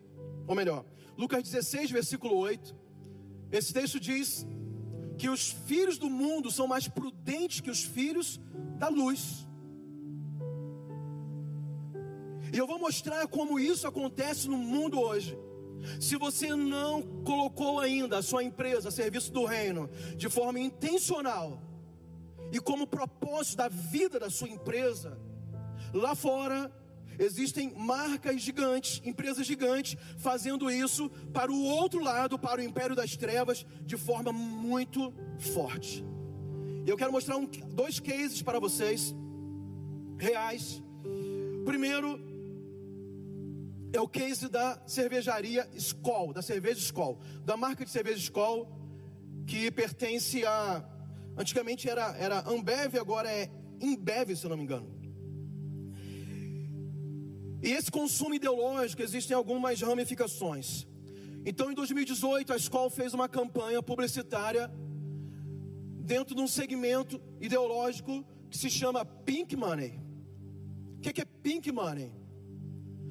ou 0.48 0.56
melhor, 0.56 0.86
Lucas 1.18 1.44
16, 1.44 1.92
versículo 1.92 2.36
8. 2.36 2.76
Esse 3.52 3.74
texto 3.74 4.00
diz 4.00 4.46
que 5.18 5.30
os 5.30 5.50
filhos 5.50 5.98
do 5.98 6.10
mundo 6.10 6.52
são 6.52 6.68
mais 6.68 6.88
prudentes 6.88 7.62
que 7.62 7.72
os 7.72 7.84
filhos 7.84 8.40
da 8.78 8.90
luz. 8.90 9.48
E 12.54 12.58
eu 12.58 12.68
vou 12.68 12.80
mostrar 12.80 13.28
como 13.28 13.60
isso 13.60 13.88
acontece 13.88 14.48
no 14.48 14.58
mundo 14.58 15.00
hoje. 15.00 15.38
Se 16.00 16.16
você 16.18 16.56
não 16.56 17.02
colocou 17.24 17.80
ainda 17.80 18.18
a 18.18 18.22
sua 18.22 18.44
empresa 18.44 18.90
a 18.90 18.92
serviço 18.92 19.32
do 19.32 19.46
reino 19.46 19.90
de 20.16 20.30
forma 20.30 20.60
intencional 20.60 21.62
e 22.52 22.60
como 22.60 22.88
propósito 22.88 23.58
da 23.58 23.70
vida 23.70 24.20
da 24.20 24.30
sua 24.30 24.50
empresa, 24.50 25.18
lá 25.94 26.16
fora 26.16 26.72
existem 27.18 27.74
marcas 27.76 28.42
gigantes, 28.42 29.02
empresas 29.06 29.46
gigantes 29.46 29.98
fazendo 30.18 30.72
isso 30.72 31.10
para 31.34 31.52
o 31.52 31.64
outro 31.64 32.02
lado, 32.02 32.40
para 32.40 32.62
o 32.62 32.64
império 32.64 32.96
das 32.96 33.16
trevas, 33.16 33.66
de 33.86 33.98
forma 33.98 34.32
muito 34.32 35.14
forte. 35.38 36.06
Eu 36.86 36.98
quero 36.98 37.12
mostrar 37.12 37.38
um, 37.38 37.46
dois 37.46 38.00
cases 38.00 38.42
para 38.42 38.60
vocês 38.60 39.14
reais. 40.18 40.82
Primeiro, 41.66 42.29
é 43.92 44.00
o 44.00 44.08
case 44.08 44.48
da 44.48 44.82
cervejaria 44.86 45.68
Skol, 45.74 46.34
da 46.34 46.42
cerveja 46.42 46.80
Skol, 46.80 47.20
da 47.44 47.58
marca 47.58 47.84
de 47.84 47.92
cerveja 47.92 48.20
Skol, 48.20 48.68
que 49.48 49.72
pertence 49.72 50.46
a. 50.46 50.88
Antigamente 51.38 51.90
era, 51.90 52.16
era 52.18 52.48
Ambev, 52.50 52.98
agora 52.98 53.32
é 53.32 53.50
Imbev, 53.82 54.36
se 54.36 54.46
eu 54.46 54.50
não 54.50 54.58
me 54.58 54.64
engano. 54.64 55.00
E 57.62 57.72
esse 57.72 57.92
consumo 57.92 58.36
ideológico 58.36 59.02
existem 59.02 59.36
algumas 59.36 59.82
ramificações. 59.82 60.88
Então, 61.46 61.72
em 61.72 61.74
2018, 61.74 62.54
a 62.54 62.58
Skol 62.58 62.90
fez 62.90 63.14
uma 63.14 63.28
campanha 63.28 63.82
publicitária 63.82 64.70
dentro 66.06 66.36
de 66.36 66.42
um 66.42 66.48
segmento 66.48 67.22
ideológico 67.40 68.26
que 68.50 68.58
se 68.58 68.70
chama 68.70 69.06
Pink 69.06 69.56
Money. 69.56 70.00
O 70.98 71.02
que 71.02 71.22
é 71.22 71.26
Pink 71.26 71.72
Money? 71.72 72.12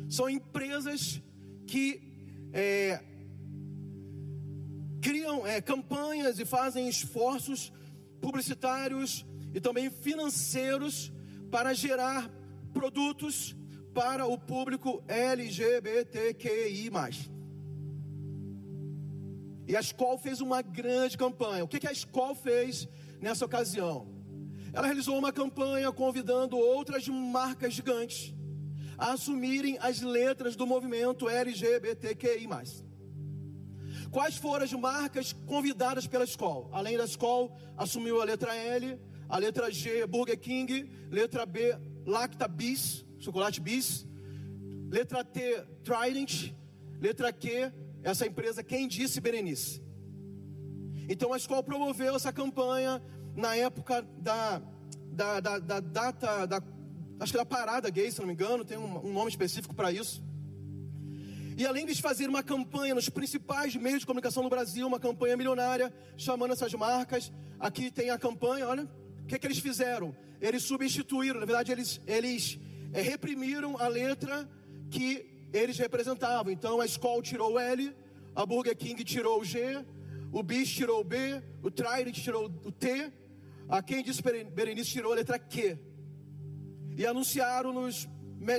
São 0.09 0.29
empresas 0.29 1.23
que 1.67 2.01
é, 2.53 3.03
criam 5.03 5.47
é, 5.47 5.61
campanhas 5.61 6.39
e 6.39 6.45
fazem 6.45 6.89
esforços 6.89 7.73
publicitários 8.21 9.25
e 9.55 9.61
também 9.61 9.91
financeiros 9.91 11.13
para 11.51 11.75
gerar 11.75 12.31
produtos 12.73 13.55
para 13.95 14.27
o 14.27 14.39
público 14.39 15.03
LGBTQI. 15.09 16.91
E 19.67 19.77
a 19.77 19.81
escola 19.81 20.17
fez 20.19 20.41
uma 20.41 20.63
grande 20.63 21.19
campanha. 21.19 21.65
O 21.65 21.69
que 21.69 21.87
a 21.87 21.93
escola 21.93 22.35
fez 22.35 22.89
nessa 23.21 23.45
ocasião? 23.45 24.09
Ela 24.73 24.87
realizou 24.87 25.19
uma 25.19 25.33
campanha 25.33 25.93
convidando 25.93 26.57
outras 26.57 27.07
marcas 27.09 27.75
gigantes 27.75 28.35
assumirem 28.99 29.79
as 29.81 30.03
letras 30.03 30.57
do 30.57 30.67
movimento 30.67 31.29
LGBTQI. 31.29 32.49
Quais 34.11 34.37
foram 34.37 34.65
as 34.65 34.73
marcas 34.73 35.33
convidadas 35.33 36.07
pela 36.07 36.25
escola? 36.25 36.69
Além 36.73 36.97
da 36.97 37.05
escola, 37.05 37.51
assumiu 37.77 38.21
a 38.21 38.25
letra 38.25 38.55
L, 38.55 38.99
a 39.29 39.39
letra 39.39 39.71
G, 39.71 40.07
Burger 40.07 40.39
King, 40.39 40.91
letra 41.11 41.47
B, 41.47 41.77
Lacta 42.05 42.49
Bis, 42.49 43.05
chocolate 43.19 43.61
Bis, 43.61 44.07
letra 44.91 45.23
T, 45.23 45.63
Trident, 45.85 46.53
letra 47.01 47.33
Q, 47.33 47.73
essa 48.03 48.27
empresa 48.27 48.65
Quem 48.65 48.89
Disse 48.89 49.21
Berenice. 49.21 49.83
Então 51.09 51.33
a 51.33 51.37
escola 51.37 51.63
promoveu 51.63 52.17
essa 52.17 52.33
campanha 52.33 53.03
na 53.37 53.55
época 53.57 54.03
da, 54.19 54.61
da, 55.13 55.41
da, 55.41 55.59
da 55.59 55.81
data, 55.81 56.47
da, 56.47 56.63
acho 57.21 57.33
que 57.33 57.39
da 57.39 57.45
parada 57.45 57.89
gay, 57.91 58.11
se 58.11 58.21
não 58.21 58.27
me 58.27 58.33
engano, 58.33 58.65
tem 58.65 58.79
um, 58.79 59.07
um 59.07 59.13
nome 59.13 59.29
específico 59.29 59.75
para 59.75 59.93
isso. 59.93 60.23
E 61.57 61.67
além 61.67 61.85
de 61.85 62.01
fazer 62.01 62.29
uma 62.29 62.43
campanha 62.43 62.95
nos 62.95 63.09
principais 63.09 63.75
meios 63.75 64.01
de 64.01 64.07
comunicação 64.07 64.45
no 64.45 64.49
Brasil, 64.49 64.87
uma 64.87 65.01
campanha 65.01 65.37
milionária, 65.37 65.93
chamando 66.17 66.53
essas 66.53 66.73
marcas, 66.75 67.33
aqui 67.59 67.91
tem 67.91 68.11
a 68.11 68.19
campanha, 68.19 68.69
olha, 68.69 68.85
o 69.25 69.27
que, 69.27 69.35
é 69.35 69.39
que 69.39 69.47
eles 69.47 69.59
fizeram? 69.59 70.15
Eles 70.41 70.63
substituíram, 70.63 71.41
na 71.41 71.47
verdade, 71.47 71.73
eles, 71.73 72.01
eles 72.07 72.61
é, 72.93 73.01
reprimiram 73.01 73.77
a 73.77 73.89
letra 73.89 74.49
que 74.89 75.49
eles 75.53 75.77
representavam. 75.79 76.53
Então 76.53 76.81
a 76.81 76.87
Skoll 76.87 77.23
tirou 77.23 77.55
o 77.55 77.59
L, 77.59 77.93
a 78.37 78.47
Burger 78.47 78.77
King 78.77 79.03
tirou 79.03 79.41
o 79.41 79.45
G, 79.45 79.85
o 80.31 80.43
Bis 80.45 80.71
tirou 80.71 81.01
o 81.01 81.05
B, 81.05 81.43
o 81.61 81.71
Trident 81.71 82.15
tirou 82.15 82.45
o 82.65 82.71
T, 82.71 83.13
a 83.69 83.83
quem 83.83 84.03
disse 84.03 84.23
Berenice 84.23 84.91
tirou 84.91 85.13
a 85.13 85.17
letra 85.17 85.39
Q. 85.39 85.77
E 86.99 87.07
anunciaram 87.07 87.73
nos 87.73 88.07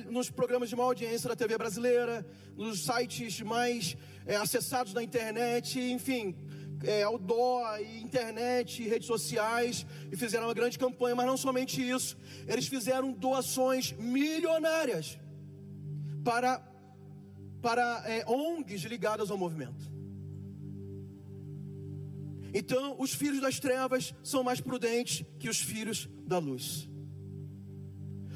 nos 0.10 0.30
programas 0.30 0.70
de 0.70 0.76
maior 0.76 0.90
audiência 0.90 1.30
da 1.30 1.36
TV 1.36 1.58
brasileira, 1.58 2.26
nos 2.56 2.84
sites 2.84 3.40
mais 3.42 3.96
é, 4.26 4.36
acessados 4.36 4.94
da 4.94 5.02
internet, 5.02 5.80
enfim, 5.80 6.36
é, 6.84 7.04
outdoor, 7.04 7.64
internet, 8.02 8.88
redes 8.88 9.08
sociais, 9.08 9.86
e 10.12 10.18
fizeram 10.18 10.48
uma 10.48 10.54
grande 10.54 10.78
campanha, 10.78 11.16
mas 11.16 11.26
não 11.26 11.38
somente 11.38 11.82
isso, 11.82 12.18
eles 12.48 12.68
fizeram 12.68 13.12
doações 13.14 13.94
milionárias 13.94 15.18
para, 16.24 16.62
para 17.62 18.04
é, 18.06 18.26
ONGs 18.28 18.84
ligadas 18.84 19.32
ao 19.32 19.38
movimento. 19.38 19.90
Então, 22.54 22.96
os 23.00 23.14
filhos 23.14 23.40
das 23.40 23.60
trevas 23.60 24.14
são 24.24 24.44
mais 24.44 24.60
prudentes 24.60 25.26
que 25.38 25.48
os 25.48 25.62
filhos 25.62 26.10
da 26.26 26.40
luz 26.40 26.89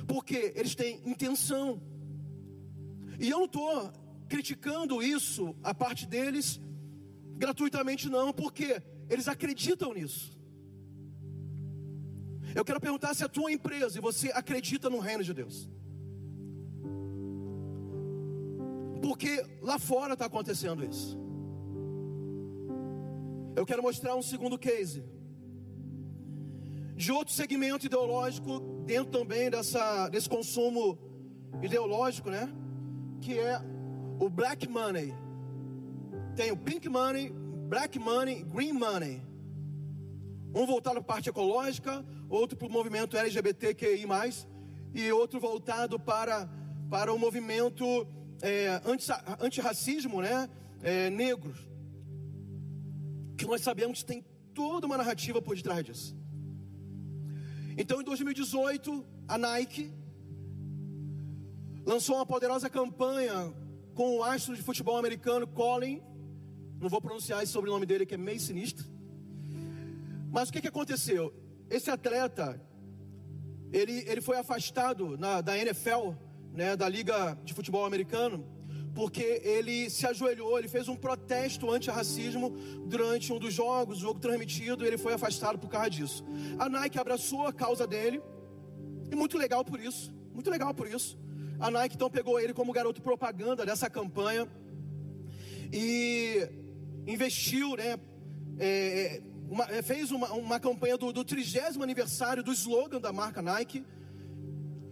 porque 0.07 0.53
eles 0.55 0.75
têm 0.75 1.01
intenção. 1.05 1.81
E 3.19 3.29
eu 3.29 3.39
não 3.39 3.45
estou 3.45 3.91
criticando 4.27 5.01
isso, 5.01 5.55
a 5.63 5.73
parte 5.73 6.05
deles, 6.07 6.59
gratuitamente, 7.37 8.09
não, 8.09 8.33
porque 8.33 8.81
eles 9.09 9.27
acreditam 9.27 9.93
nisso. 9.93 10.37
Eu 12.55 12.63
quero 12.63 12.79
perguntar 12.79 13.13
se 13.13 13.23
a 13.23 13.29
tua 13.29 13.51
empresa 13.51 13.97
e 13.97 14.01
você 14.01 14.29
acredita 14.31 14.89
no 14.89 14.99
reino 14.99 15.23
de 15.23 15.33
Deus. 15.33 15.69
Porque 19.01 19.45
lá 19.61 19.77
fora 19.79 20.13
está 20.13 20.25
acontecendo 20.25 20.85
isso. 20.85 21.17
Eu 23.55 23.65
quero 23.65 23.83
mostrar 23.83 24.15
um 24.15 24.21
segundo 24.21 24.57
case 24.57 25.03
de 26.95 27.11
outro 27.11 27.33
segmento 27.33 27.85
ideológico 27.85 28.72
dentro 28.85 29.11
também 29.19 29.49
dessa, 29.49 30.09
desse 30.09 30.29
consumo 30.29 30.97
ideológico, 31.61 32.29
né? 32.29 32.51
Que 33.21 33.39
é 33.39 33.59
o 34.19 34.29
black 34.29 34.67
money. 34.67 35.13
Tem 36.35 36.51
o 36.51 36.57
pink 36.57 36.89
money, 36.89 37.31
black 37.69 37.97
money, 37.97 38.43
green 38.43 38.73
money. 38.73 39.21
Um 40.53 40.65
voltado 40.65 40.95
para 40.95 41.01
a 41.01 41.15
parte 41.15 41.29
ecológica, 41.29 42.05
outro 42.29 42.57
para 42.57 42.67
o 42.67 42.71
movimento 42.71 43.17
LGBTQI+, 43.17 44.05
e 44.93 45.11
outro 45.11 45.39
voltado 45.39 45.99
para, 45.99 46.47
para 46.89 47.11
o 47.11 47.17
movimento 47.17 48.07
é, 48.41 48.81
antirracismo, 49.39 50.21
né? 50.21 50.49
É, 50.81 51.09
negros. 51.09 51.67
Que 53.37 53.45
nós 53.45 53.61
sabemos 53.61 53.99
que 53.99 54.05
tem 54.05 54.25
toda 54.53 54.85
uma 54.85 54.97
narrativa 54.97 55.41
por 55.41 55.55
detrás 55.55 55.83
disso. 55.83 56.22
Então, 57.77 58.01
em 58.01 58.03
2018, 58.03 59.05
a 59.27 59.38
Nike 59.38 59.91
lançou 61.86 62.15
uma 62.15 62.25
poderosa 62.25 62.69
campanha 62.69 63.53
com 63.93 64.17
o 64.17 64.23
astro 64.23 64.55
de 64.55 64.62
futebol 64.62 64.97
americano 64.97 65.47
Colin. 65.47 66.01
Não 66.79 66.89
vou 66.89 67.01
pronunciar 67.01 67.41
esse 67.43 67.51
sobrenome 67.51 67.86
dele 67.86 68.05
que 68.05 68.15
é 68.15 68.17
meio 68.17 68.39
sinistro. 68.39 68.86
Mas 70.31 70.49
o 70.49 70.53
que, 70.53 70.62
que 70.62 70.67
aconteceu? 70.67 71.33
Esse 71.69 71.89
atleta, 71.89 72.62
ele, 73.71 74.03
ele 74.07 74.21
foi 74.21 74.38
afastado 74.38 75.17
na, 75.17 75.41
da 75.41 75.57
NFL, 75.57 76.13
né, 76.51 76.75
da 76.75 76.88
Liga 76.88 77.38
de 77.43 77.53
Futebol 77.53 77.86
Americano, 77.86 78.45
porque 78.93 79.41
ele 79.43 79.89
se 79.89 80.06
ajoelhou, 80.06 80.58
ele 80.58 80.67
fez 80.67 80.88
um 80.88 80.95
protesto 80.95 81.71
anti-racismo 81.71 82.51
durante 82.86 83.34
um 83.34 83.39
dos 83.39 83.53
jogos, 83.53 83.97
jogo 83.97 84.19
transmitido, 84.19 84.84
e 84.84 84.88
ele 84.88 84.97
foi 84.97 85.13
afastado 85.13 85.58
por 85.58 85.69
causa 85.69 85.89
disso. 85.89 86.23
A 86.60 86.69
Nike 86.69 86.99
abraçou 86.99 87.47
a 87.47 87.53
causa 87.53 87.88
dele, 87.88 88.21
e 89.12 89.15
muito 89.15 89.38
legal 89.38 89.65
por 89.65 89.79
isso, 89.79 90.13
muito 90.34 90.49
legal 90.49 90.73
por 90.73 90.88
isso. 90.88 91.17
A 91.60 91.71
Nike 91.71 91.95
então 91.95 92.10
pegou 92.10 92.39
ele 92.39 92.53
como 92.53 92.71
garoto 92.71 93.01
propaganda 93.01 93.65
dessa 93.65 93.89
campanha 93.89 94.47
e 95.71 96.47
investiu, 97.08 97.75
né? 97.75 97.97
É, 98.60 99.21
uma, 99.49 99.65
é, 99.65 99.82
fez 99.82 100.12
uma, 100.12 100.32
uma 100.34 100.60
campanha 100.60 100.97
do, 100.97 101.12
do 101.12 101.23
30 101.23 101.82
aniversário 101.82 102.43
do 102.43 102.51
slogan 102.51 102.99
da 102.99 103.12
marca 103.12 103.41
Nike 103.41 103.84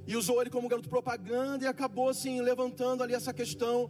e 0.07 0.15
usou 0.15 0.41
ele 0.41 0.49
como 0.49 0.67
garoto 0.67 0.89
propaganda 0.89 1.63
e 1.63 1.67
acabou 1.67 2.09
assim 2.09 2.41
levantando 2.41 3.03
ali 3.03 3.13
essa 3.13 3.33
questão 3.33 3.89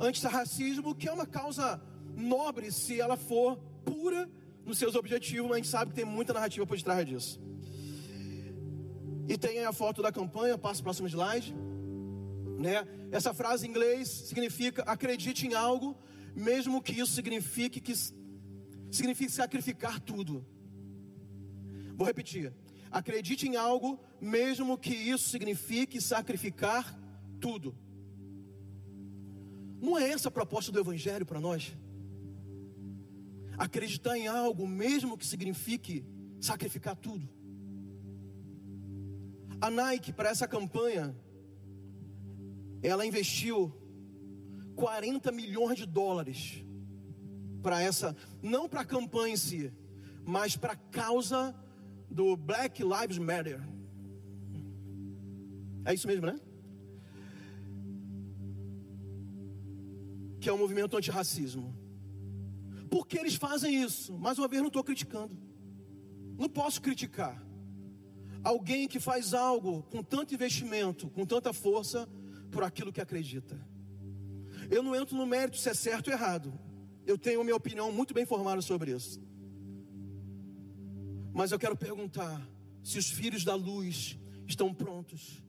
anti-racismo, 0.00 0.94
que 0.94 1.08
é 1.08 1.12
uma 1.12 1.26
causa 1.26 1.80
nobre 2.16 2.70
se 2.70 3.00
ela 3.00 3.16
for 3.16 3.56
pura 3.84 4.28
nos 4.64 4.78
seus 4.78 4.94
objetivos, 4.94 5.48
mas 5.48 5.52
a 5.52 5.56
gente 5.58 5.68
sabe 5.68 5.90
que 5.90 5.96
tem 5.96 6.04
muita 6.04 6.32
narrativa 6.32 6.66
por 6.66 6.76
detrás 6.76 7.06
disso. 7.06 7.40
E 9.28 9.38
tem 9.38 9.58
aí 9.58 9.64
a 9.64 9.72
foto 9.72 10.02
da 10.02 10.12
campanha, 10.12 10.58
passa 10.58 10.80
o 10.80 10.84
próximo 10.84 11.08
slide. 11.08 11.54
Né? 12.58 12.86
Essa 13.10 13.32
frase 13.32 13.66
em 13.66 13.70
inglês 13.70 14.08
significa 14.08 14.82
acredite 14.82 15.46
em 15.46 15.54
algo, 15.54 15.96
mesmo 16.34 16.82
que 16.82 16.92
isso 16.92 17.12
signifique 17.12 17.80
que 17.80 17.94
signifique 18.90 19.30
sacrificar 19.30 20.00
tudo. 20.00 20.44
Vou 21.96 22.06
repetir. 22.06 22.52
Acredite 22.94 23.48
em 23.48 23.56
algo, 23.56 23.98
mesmo 24.20 24.78
que 24.78 24.94
isso 24.94 25.28
signifique 25.28 26.00
sacrificar 26.00 26.96
tudo. 27.40 27.76
Não 29.80 29.98
é 29.98 30.10
essa 30.10 30.28
a 30.28 30.30
proposta 30.30 30.70
do 30.70 30.78
Evangelho 30.78 31.26
para 31.26 31.40
nós? 31.40 31.76
Acreditar 33.58 34.16
em 34.16 34.28
algo, 34.28 34.64
mesmo 34.68 35.18
que 35.18 35.26
signifique 35.26 36.04
sacrificar 36.40 36.94
tudo. 36.94 37.28
A 39.60 39.68
Nike, 39.70 40.12
para 40.12 40.28
essa 40.28 40.46
campanha, 40.46 41.12
ela 42.80 43.04
investiu 43.04 43.74
40 44.76 45.32
milhões 45.32 45.78
de 45.78 45.84
dólares 45.84 46.64
para 47.60 47.82
essa, 47.82 48.16
não 48.40 48.68
para 48.68 48.82
a 48.82 48.84
campanha 48.84 49.34
em 49.34 49.36
si, 49.36 49.72
mas 50.24 50.56
para 50.56 50.74
a 50.74 50.76
causa 50.76 51.52
do 52.14 52.36
Black 52.36 52.82
Lives 52.82 53.18
Matter. 53.18 53.60
É 55.84 55.92
isso 55.92 56.06
mesmo, 56.06 56.26
né? 56.26 56.38
Que 60.40 60.48
é 60.48 60.52
um 60.52 60.58
movimento 60.58 60.96
antirracismo. 60.96 61.76
Por 62.88 63.06
que 63.06 63.18
eles 63.18 63.34
fazem 63.34 63.82
isso? 63.82 64.16
Mais 64.16 64.38
uma 64.38 64.46
vez, 64.46 64.62
não 64.62 64.68
estou 64.68 64.84
criticando. 64.84 65.36
Não 66.38 66.48
posso 66.48 66.80
criticar 66.80 67.44
alguém 68.44 68.86
que 68.86 69.00
faz 69.00 69.32
algo 69.34 69.82
com 69.84 70.02
tanto 70.02 70.34
investimento, 70.34 71.08
com 71.10 71.24
tanta 71.24 71.52
força, 71.52 72.08
por 72.52 72.62
aquilo 72.62 72.92
que 72.92 73.00
acredita. 73.00 73.58
Eu 74.70 74.82
não 74.82 74.94
entro 74.94 75.16
no 75.16 75.26
mérito 75.26 75.56
se 75.56 75.68
é 75.68 75.74
certo 75.74 76.08
ou 76.08 76.12
errado. 76.12 76.52
Eu 77.06 77.18
tenho 77.18 77.42
minha 77.42 77.56
opinião 77.56 77.90
muito 77.90 78.14
bem 78.14 78.24
formada 78.24 78.62
sobre 78.62 78.92
isso. 78.92 79.20
Mas 81.34 81.50
eu 81.50 81.58
quero 81.58 81.76
perguntar 81.76 82.40
se 82.80 82.96
os 82.96 83.10
filhos 83.10 83.44
da 83.44 83.56
luz 83.56 84.16
estão 84.46 84.72
prontos 84.72 85.42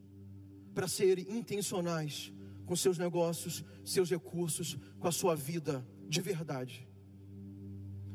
para 0.74 0.88
serem 0.88 1.30
intencionais 1.30 2.34
com 2.66 2.76
seus 2.76 2.98
negócios, 2.98 3.64
seus 3.86 4.10
recursos, 4.10 4.78
com 5.00 5.08
a 5.08 5.12
sua 5.12 5.36
vida 5.36 5.86
de 6.10 6.20
verdade. 6.22 6.88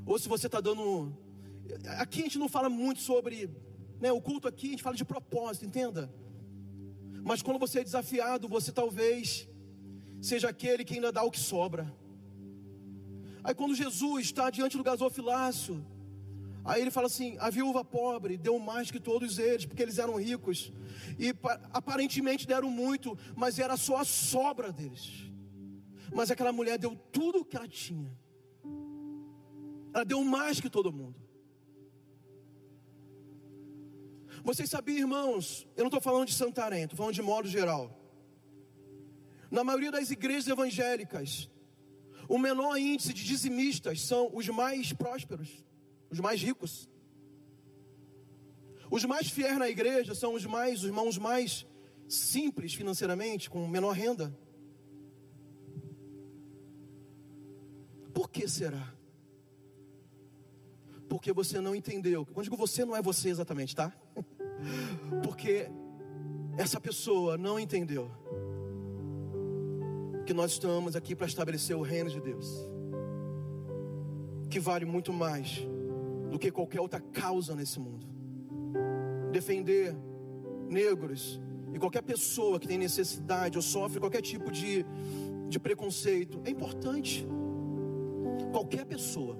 Ou 0.04 0.18
se 0.18 0.28
você 0.28 0.46
está 0.46 0.60
dando. 0.60 1.16
Aqui 1.98 2.20
a 2.20 2.24
gente 2.24 2.38
não 2.38 2.48
fala 2.48 2.68
muito 2.68 3.00
sobre. 3.00 3.48
Né, 4.00 4.10
o 4.10 4.20
culto 4.20 4.48
aqui 4.48 4.68
a 4.68 4.70
gente 4.70 4.82
fala 4.82 4.96
de 4.96 5.04
propósito, 5.04 5.64
entenda. 5.64 6.12
Mas 7.22 7.40
quando 7.40 7.60
você 7.60 7.80
é 7.80 7.84
desafiado, 7.84 8.48
você 8.48 8.72
talvez 8.72 9.48
seja 10.20 10.48
aquele 10.48 10.84
que 10.84 10.94
ainda 10.94 11.12
dá 11.12 11.22
o 11.22 11.30
que 11.30 11.38
sobra. 11.38 11.94
Aí 13.44 13.54
quando 13.54 13.76
Jesus 13.76 14.24
está 14.24 14.50
diante 14.50 14.76
do 14.76 14.82
gasofilácio, 14.82 15.86
aí 16.64 16.82
ele 16.82 16.90
fala 16.90 17.06
assim: 17.06 17.36
a 17.38 17.50
viúva 17.50 17.84
pobre 17.84 18.36
deu 18.36 18.58
mais 18.58 18.90
que 18.90 19.00
todos 19.00 19.38
eles, 19.38 19.66
porque 19.66 19.82
eles 19.82 19.98
eram 19.98 20.16
ricos. 20.16 20.72
E 21.18 21.34
aparentemente 21.72 22.46
deram 22.46 22.70
muito, 22.70 23.16
mas 23.36 23.58
era 23.58 23.76
só 23.76 23.96
a 23.98 24.04
sobra 24.04 24.72
deles. 24.72 25.30
Mas 26.12 26.30
aquela 26.30 26.52
mulher 26.52 26.78
deu 26.78 26.96
tudo 27.12 27.40
o 27.40 27.44
que 27.44 27.56
ela 27.56 27.68
tinha. 27.68 28.10
Ela 29.92 30.04
deu 30.04 30.22
mais 30.24 30.60
que 30.60 30.70
todo 30.70 30.92
mundo. 30.92 31.20
Vocês 34.42 34.70
sabiam, 34.70 34.98
irmãos, 34.98 35.66
eu 35.76 35.82
não 35.82 35.88
estou 35.88 36.00
falando 36.00 36.26
de 36.26 36.34
Santarém, 36.34 36.84
estou 36.84 36.96
falando 36.96 37.14
de 37.14 37.22
modo 37.22 37.48
geral. 37.48 37.96
Na 39.50 39.62
maioria 39.62 39.90
das 39.90 40.10
igrejas 40.10 40.46
evangélicas, 40.48 41.50
o 42.28 42.38
menor 42.38 42.76
índice 42.78 43.12
de 43.12 43.24
dizimistas 43.24 44.00
são 44.02 44.30
os 44.32 44.48
mais 44.48 44.92
prósperos, 44.92 45.64
os 46.10 46.18
mais 46.18 46.40
ricos. 46.42 46.88
Os 48.90 49.04
mais 49.04 49.30
fiéis 49.30 49.56
na 49.56 49.68
igreja 49.68 50.14
são 50.14 50.34
os 50.34 50.44
mais, 50.44 50.80
os 50.80 50.86
irmãos 50.86 51.16
mais 51.16 51.64
simples 52.08 52.74
financeiramente, 52.74 53.48
com 53.48 53.66
menor 53.68 53.92
renda. 53.92 54.36
Por 58.12 58.28
que 58.28 58.48
será? 58.48 58.92
Porque 61.08 61.32
você 61.32 61.60
não 61.60 61.74
entendeu. 61.74 62.26
Quando 62.26 62.44
digo 62.44 62.56
você, 62.56 62.84
não 62.84 62.96
é 62.96 63.02
você 63.02 63.28
exatamente, 63.28 63.74
tá? 63.76 63.92
Porque 65.22 65.70
essa 66.58 66.80
pessoa 66.80 67.38
não 67.38 67.58
entendeu 67.58 68.10
que 70.26 70.34
nós 70.34 70.52
estamos 70.52 70.94
aqui 70.94 71.14
para 71.14 71.26
estabelecer 71.26 71.76
o 71.76 71.82
reino 71.82 72.10
de 72.10 72.20
Deus, 72.20 72.46
que 74.48 74.60
vale 74.60 74.84
muito 74.84 75.12
mais 75.12 75.66
do 76.30 76.38
que 76.38 76.50
qualquer 76.50 76.80
outra 76.80 77.00
causa 77.00 77.54
nesse 77.54 77.78
mundo. 77.78 78.06
Defender 79.32 79.96
negros 80.68 81.40
e 81.72 81.78
qualquer 81.78 82.02
pessoa 82.02 82.58
que 82.58 82.66
tem 82.66 82.78
necessidade 82.78 83.56
ou 83.56 83.62
sofre 83.62 84.00
qualquer 84.00 84.22
tipo 84.22 84.50
de, 84.50 84.84
de 85.48 85.58
preconceito 85.58 86.40
é 86.44 86.50
importante. 86.50 87.26
Qualquer 88.52 88.84
pessoa, 88.84 89.36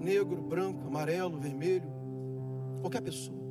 negro, 0.00 0.42
branco, 0.42 0.86
amarelo, 0.86 1.38
vermelho, 1.38 1.88
qualquer 2.80 3.02
pessoa. 3.02 3.44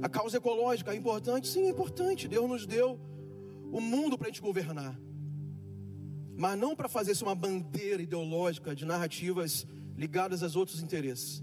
A 0.00 0.08
causa 0.08 0.36
ecológica 0.36 0.92
é 0.92 0.96
importante? 0.96 1.48
Sim, 1.48 1.66
é 1.66 1.70
importante. 1.70 2.28
Deus 2.28 2.48
nos 2.48 2.66
deu 2.66 2.98
o 3.72 3.80
mundo 3.80 4.16
para 4.16 4.28
a 4.28 4.30
gente 4.30 4.40
governar, 4.40 4.98
mas 6.38 6.56
não 6.56 6.76
para 6.76 6.88
fazer 6.88 7.10
isso 7.10 7.24
uma 7.24 7.34
bandeira 7.34 8.00
ideológica 8.00 8.72
de 8.72 8.84
narrativas 8.84 9.66
ligadas 9.96 10.40
aos 10.40 10.54
outros 10.54 10.80
interesses. 10.80 11.42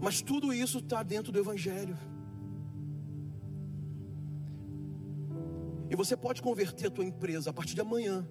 Mas 0.00 0.22
tudo 0.22 0.50
isso 0.50 0.78
está 0.78 1.02
dentro 1.02 1.30
do 1.30 1.38
Evangelho. 1.38 1.94
E 5.90 5.94
você 5.94 6.16
pode 6.16 6.40
converter 6.40 6.86
a 6.86 6.90
tua 6.90 7.04
empresa 7.04 7.50
a 7.50 7.52
partir 7.52 7.74
de 7.74 7.82
amanhã. 7.82 8.26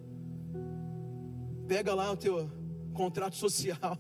Pega 1.67 1.93
lá 1.93 2.11
o 2.11 2.17
teu 2.17 2.49
contrato 2.91 3.35
social. 3.35 3.99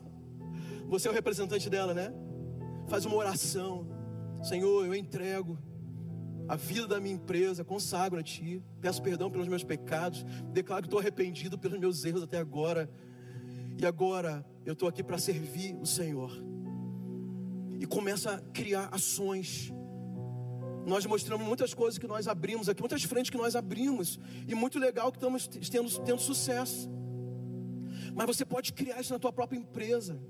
Você 0.87 1.07
é 1.07 1.11
o 1.11 1.13
representante 1.13 1.69
dela, 1.69 1.93
né? 1.93 2.11
Faz 2.87 3.05
uma 3.05 3.17
oração. 3.17 3.87
Senhor, 4.43 4.83
eu 4.83 4.95
entrego 4.95 5.59
a 6.47 6.55
vida 6.55 6.87
da 6.87 6.99
minha 6.99 7.15
empresa, 7.15 7.63
consagro 7.63 8.19
a 8.19 8.23
Ti, 8.23 8.61
peço 8.79 9.01
perdão 9.01 9.31
pelos 9.31 9.47
meus 9.47 9.63
pecados, 9.63 10.23
declaro 10.51 10.83
que 10.83 10.87
estou 10.87 10.99
arrependido 10.99 11.57
pelos 11.57 11.79
meus 11.79 12.05
erros 12.05 12.23
até 12.23 12.37
agora, 12.37 12.89
e 13.77 13.85
agora 13.85 14.45
eu 14.65 14.73
estou 14.73 14.87
aqui 14.87 15.03
para 15.03 15.17
servir 15.17 15.75
o 15.75 15.85
Senhor. 15.85 16.31
E 17.79 17.85
começa 17.85 18.35
a 18.35 18.39
criar 18.51 18.89
ações. 18.91 19.73
Nós 20.85 21.05
mostramos 21.05 21.45
muitas 21.45 21.73
coisas 21.73 21.97
que 21.97 22.07
nós 22.07 22.27
abrimos 22.27 22.69
aqui, 22.69 22.81
muitas 22.81 23.03
frentes 23.03 23.29
que 23.29 23.37
nós 23.37 23.55
abrimos, 23.55 24.19
e 24.47 24.53
muito 24.53 24.77
legal 24.77 25.11
que 25.11 25.17
estamos 25.17 25.47
tendo, 25.47 25.99
tendo 26.01 26.21
sucesso. 26.21 26.89
Mas 28.13 28.27
você 28.27 28.45
pode 28.45 28.71
criar 28.71 29.01
isso 29.01 29.11
na 29.11 29.19
tua 29.19 29.33
própria 29.33 29.57
empresa. 29.57 30.21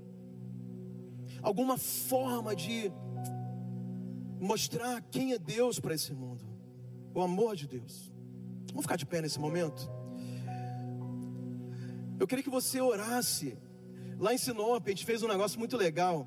Alguma 1.42 1.76
forma 1.76 2.56
de 2.56 2.90
mostrar 4.40 5.00
quem 5.10 5.32
é 5.32 5.38
Deus 5.38 5.80
para 5.80 5.94
esse 5.94 6.12
mundo, 6.12 6.44
o 7.14 7.20
amor 7.20 7.56
de 7.56 7.66
Deus. 7.66 8.12
Vamos 8.68 8.82
ficar 8.82 8.96
de 8.96 9.06
pé 9.06 9.22
nesse 9.22 9.38
momento? 9.38 9.90
Eu 12.18 12.26
queria 12.26 12.42
que 12.42 12.50
você 12.50 12.80
orasse. 12.80 13.56
Lá 14.18 14.32
em 14.32 14.38
Sinop, 14.38 14.86
a 14.86 14.90
gente 14.90 15.04
fez 15.04 15.22
um 15.22 15.28
negócio 15.28 15.58
muito 15.58 15.76
legal. 15.76 16.26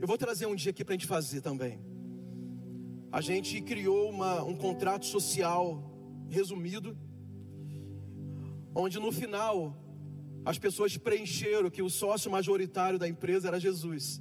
Eu 0.00 0.06
vou 0.06 0.18
trazer 0.18 0.46
um 0.46 0.54
dia 0.54 0.70
aqui 0.70 0.84
para 0.84 0.94
a 0.94 0.96
gente 0.96 1.06
fazer 1.06 1.40
também. 1.40 1.80
A 3.10 3.20
gente 3.20 3.60
criou 3.62 4.10
uma, 4.10 4.42
um 4.42 4.54
contrato 4.54 5.06
social 5.06 5.82
resumido, 6.28 6.96
onde 8.74 8.98
no 8.98 9.10
final 9.10 9.76
as 10.44 10.58
pessoas 10.58 10.96
preencheram 10.96 11.70
que 11.70 11.82
o 11.82 11.90
sócio 11.90 12.30
majoritário 12.30 12.98
da 12.98 13.08
empresa 13.08 13.48
era 13.48 13.58
Jesus. 13.58 14.20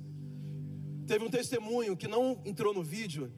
Teve 1.08 1.24
um 1.24 1.30
testemunho 1.30 1.96
que 1.96 2.08
não 2.08 2.42
entrou 2.46 2.74
no 2.74 2.84
vídeo, 2.84 3.32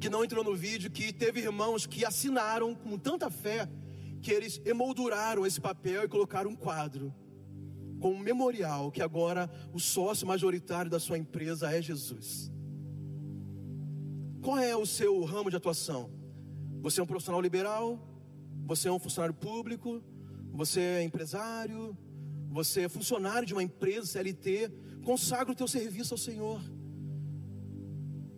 que 0.00 0.08
não 0.08 0.24
entrou 0.24 0.44
no 0.44 0.54
vídeo, 0.54 0.90
que 0.90 1.12
teve 1.12 1.40
irmãos 1.40 1.84
que 1.84 2.04
assinaram 2.04 2.74
com 2.74 2.96
tanta 2.96 3.28
fé 3.28 3.68
que 4.22 4.30
eles 4.30 4.60
emolduraram 4.64 5.44
esse 5.44 5.60
papel 5.60 6.04
e 6.04 6.08
colocaram 6.08 6.50
um 6.50 6.56
quadro 6.56 7.12
com 8.00 8.12
um 8.12 8.18
memorial 8.18 8.92
que 8.92 9.02
agora 9.02 9.50
o 9.72 9.80
sócio 9.80 10.26
majoritário 10.26 10.90
da 10.90 11.00
sua 11.00 11.18
empresa 11.18 11.74
é 11.74 11.82
Jesus. 11.82 12.52
Qual 14.40 14.58
é 14.58 14.76
o 14.76 14.86
seu 14.86 15.24
ramo 15.24 15.50
de 15.50 15.56
atuação? 15.56 16.10
Você 16.82 17.00
é 17.00 17.02
um 17.02 17.06
profissional 17.06 17.40
liberal? 17.40 17.98
Você 18.66 18.88
é 18.88 18.92
um 18.92 18.98
funcionário 18.98 19.34
público? 19.34 20.02
Você 20.52 20.80
é 20.80 21.02
empresário? 21.02 21.96
Você 22.50 22.82
é 22.82 22.88
funcionário 22.88 23.46
de 23.46 23.54
uma 23.54 23.62
empresa 23.62 24.06
CLT? 24.06 24.70
Consagra 25.04 25.52
o 25.52 25.56
teu 25.56 25.68
serviço 25.68 26.14
ao 26.14 26.18
Senhor. 26.18 26.60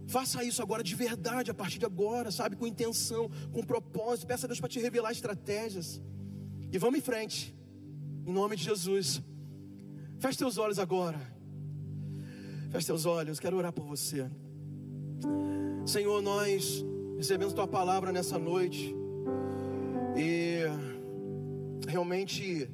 Faça 0.08 0.44
isso 0.44 0.62
agora 0.62 0.82
de 0.82 0.94
verdade, 0.94 1.50
a 1.50 1.54
partir 1.54 1.78
de 1.78 1.84
agora, 1.84 2.30
sabe? 2.30 2.56
Com 2.56 2.66
intenção, 2.66 3.30
com 3.52 3.62
propósito. 3.62 4.26
Peça 4.26 4.46
a 4.46 4.48
Deus 4.48 4.60
para 4.60 4.68
te 4.68 4.78
revelar 4.78 5.10
estratégias. 5.10 6.00
E 6.72 6.78
vamos 6.78 6.98
em 6.98 7.02
frente. 7.02 7.54
Em 8.24 8.32
nome 8.32 8.56
de 8.56 8.64
Jesus. 8.64 9.22
Feche 10.18 10.38
teus 10.38 10.58
olhos 10.58 10.78
agora. 10.78 11.20
Feche 12.70 12.86
teus 12.86 13.04
olhos. 13.04 13.40
Quero 13.40 13.56
orar 13.56 13.72
por 13.72 13.84
você. 13.84 14.30
Senhor, 15.84 16.20
nós 16.22 16.84
recebemos 17.16 17.52
tua 17.52 17.66
palavra 17.66 18.12
nessa 18.12 18.38
noite. 18.38 18.94
E 20.16 20.60
realmente 21.88 22.68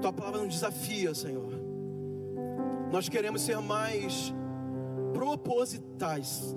tua 0.00 0.12
palavra 0.12 0.42
nos 0.42 0.54
desafia, 0.54 1.14
Senhor. 1.14 1.55
Nós 2.92 3.08
queremos 3.08 3.42
ser 3.42 3.58
mais 3.60 4.32
propositais, 5.12 6.56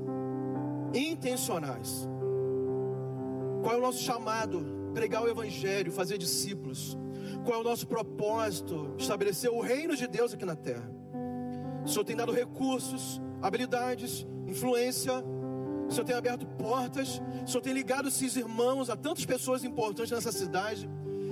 intencionais. 0.94 2.08
Qual 3.62 3.76
é 3.76 3.78
o 3.78 3.82
nosso 3.82 4.02
chamado? 4.02 4.66
Pregar 4.94 5.24
o 5.24 5.30
Evangelho, 5.30 5.92
fazer 5.92 6.18
discípulos. 6.18 6.98
Qual 7.44 7.58
é 7.58 7.62
o 7.62 7.64
nosso 7.64 7.88
propósito? 7.88 8.94
Estabelecer 8.98 9.50
o 9.50 9.62
reino 9.62 9.96
de 9.96 10.08
Deus 10.08 10.34
aqui 10.34 10.46
na 10.46 10.56
terra. 10.56 10.90
O 11.86 11.88
Senhor 11.88 12.04
tem 12.04 12.16
dado 12.16 12.32
recursos, 12.32 13.22
habilidades, 13.42 14.26
influência. 14.48 15.14
O 15.88 15.92
Senhor 15.92 16.06
tem 16.06 16.16
aberto 16.16 16.46
portas. 16.46 17.22
O 17.46 17.48
Senhor 17.48 17.62
tem 17.62 17.74
ligado 17.74 18.08
esses 18.08 18.36
irmãos 18.36 18.90
a 18.90 18.96
tantas 18.96 19.26
pessoas 19.26 19.64
importantes 19.64 20.12
nessa 20.12 20.32
cidade. 20.32 20.90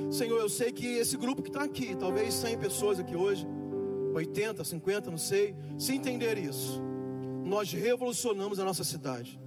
Senhor, 0.10 0.40
eu 0.40 0.50
sei 0.50 0.72
que 0.72 0.86
esse 0.86 1.18
grupo 1.18 1.42
que 1.44 1.50
está 1.50 1.64
aqui, 1.64 1.96
talvez 1.96 2.34
100 2.34 2.58
pessoas 2.58 3.00
aqui 3.00 3.16
hoje, 3.16 3.48
80, 4.18 4.64
50, 4.64 5.12
não 5.12 5.18
sei, 5.18 5.56
se 5.78 5.94
entender 5.94 6.38
isso, 6.38 6.82
nós 7.46 7.72
revolucionamos 7.72 8.60
a 8.60 8.66
nossa 8.66 8.84
cidade. 8.84 9.40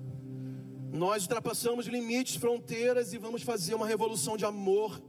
Nós 0.92 1.22
ultrapassamos 1.22 1.86
limites, 1.86 2.36
fronteiras 2.36 3.12
e 3.12 3.18
vamos 3.18 3.42
fazer 3.42 3.74
uma 3.74 3.86
revolução 3.86 4.36
de 4.36 4.44
amor 4.44 5.00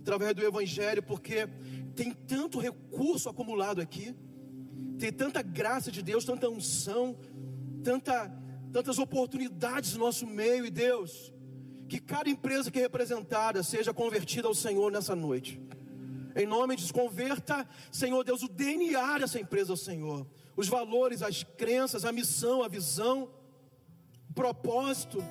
através 0.00 0.34
do 0.34 0.44
Evangelho, 0.44 1.02
porque 1.02 1.48
tem 1.94 2.12
tanto 2.12 2.58
recurso 2.58 3.28
acumulado 3.28 3.80
aqui, 3.80 4.14
tem 4.98 5.12
tanta 5.12 5.42
graça 5.42 5.90
de 5.90 6.02
Deus, 6.02 6.24
tanta 6.24 6.48
unção, 6.48 7.16
tanta, 7.82 8.30
tantas 8.72 8.98
oportunidades 8.98 9.94
no 9.94 10.04
nosso 10.04 10.26
meio, 10.26 10.64
e 10.64 10.70
Deus, 10.70 11.32
que 11.88 12.00
cada 12.00 12.30
empresa 12.30 12.70
que 12.70 12.78
é 12.78 12.82
representada 12.82 13.62
seja 13.62 13.92
convertida 13.92 14.48
ao 14.48 14.54
Senhor 14.54 14.90
nessa 14.90 15.14
noite. 15.14 15.60
Em 16.36 16.44
nome 16.44 16.76
de 16.76 16.92
converta, 16.92 17.66
Senhor 17.90 18.22
Deus, 18.22 18.42
o 18.42 18.48
DNA 18.48 19.20
dessa 19.20 19.40
empresa, 19.40 19.74
Senhor. 19.74 20.26
Os 20.54 20.68
valores, 20.68 21.22
as 21.22 21.42
crenças, 21.42 22.04
a 22.04 22.12
missão, 22.12 22.62
a 22.62 22.68
visão. 22.68 23.30
propósito. 24.34 25.24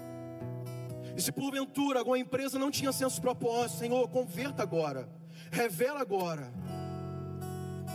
E 1.16 1.22
se 1.22 1.32
porventura 1.32 1.99
alguma 1.99 2.18
empresa 2.18 2.58
não 2.58 2.72
tinha 2.72 2.91
senso 2.91 3.16
de 3.16 3.22
propósito, 3.22 3.78
Senhor, 3.78 4.08
converta 4.10 4.64
agora, 4.64 5.08
revela 5.51 6.01
agora. 6.01 6.51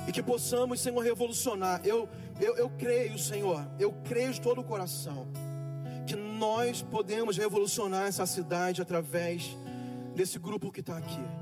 E 0.07 0.13
que 0.13 0.23
possamos, 0.23 0.81
Senhor, 0.81 1.01
revolucionar. 1.03 1.81
Eu, 1.85 2.09
eu, 2.41 2.57
eu 2.57 2.71
creio, 2.71 3.19
Senhor, 3.19 3.69
eu 3.79 3.93
creio 4.05 4.33
de 4.33 4.41
todo 4.41 4.61
o 4.61 4.65
coração, 4.65 5.27
que 6.07 6.15
nós 6.15 6.81
podemos 6.81 7.37
revolucionar 7.37 8.07
essa 8.07 8.25
cidade 8.25 8.81
através 8.81 9.57
desse 10.15 10.39
grupo 10.39 10.71
que 10.71 10.81
está 10.81 10.97
aqui. 10.97 11.40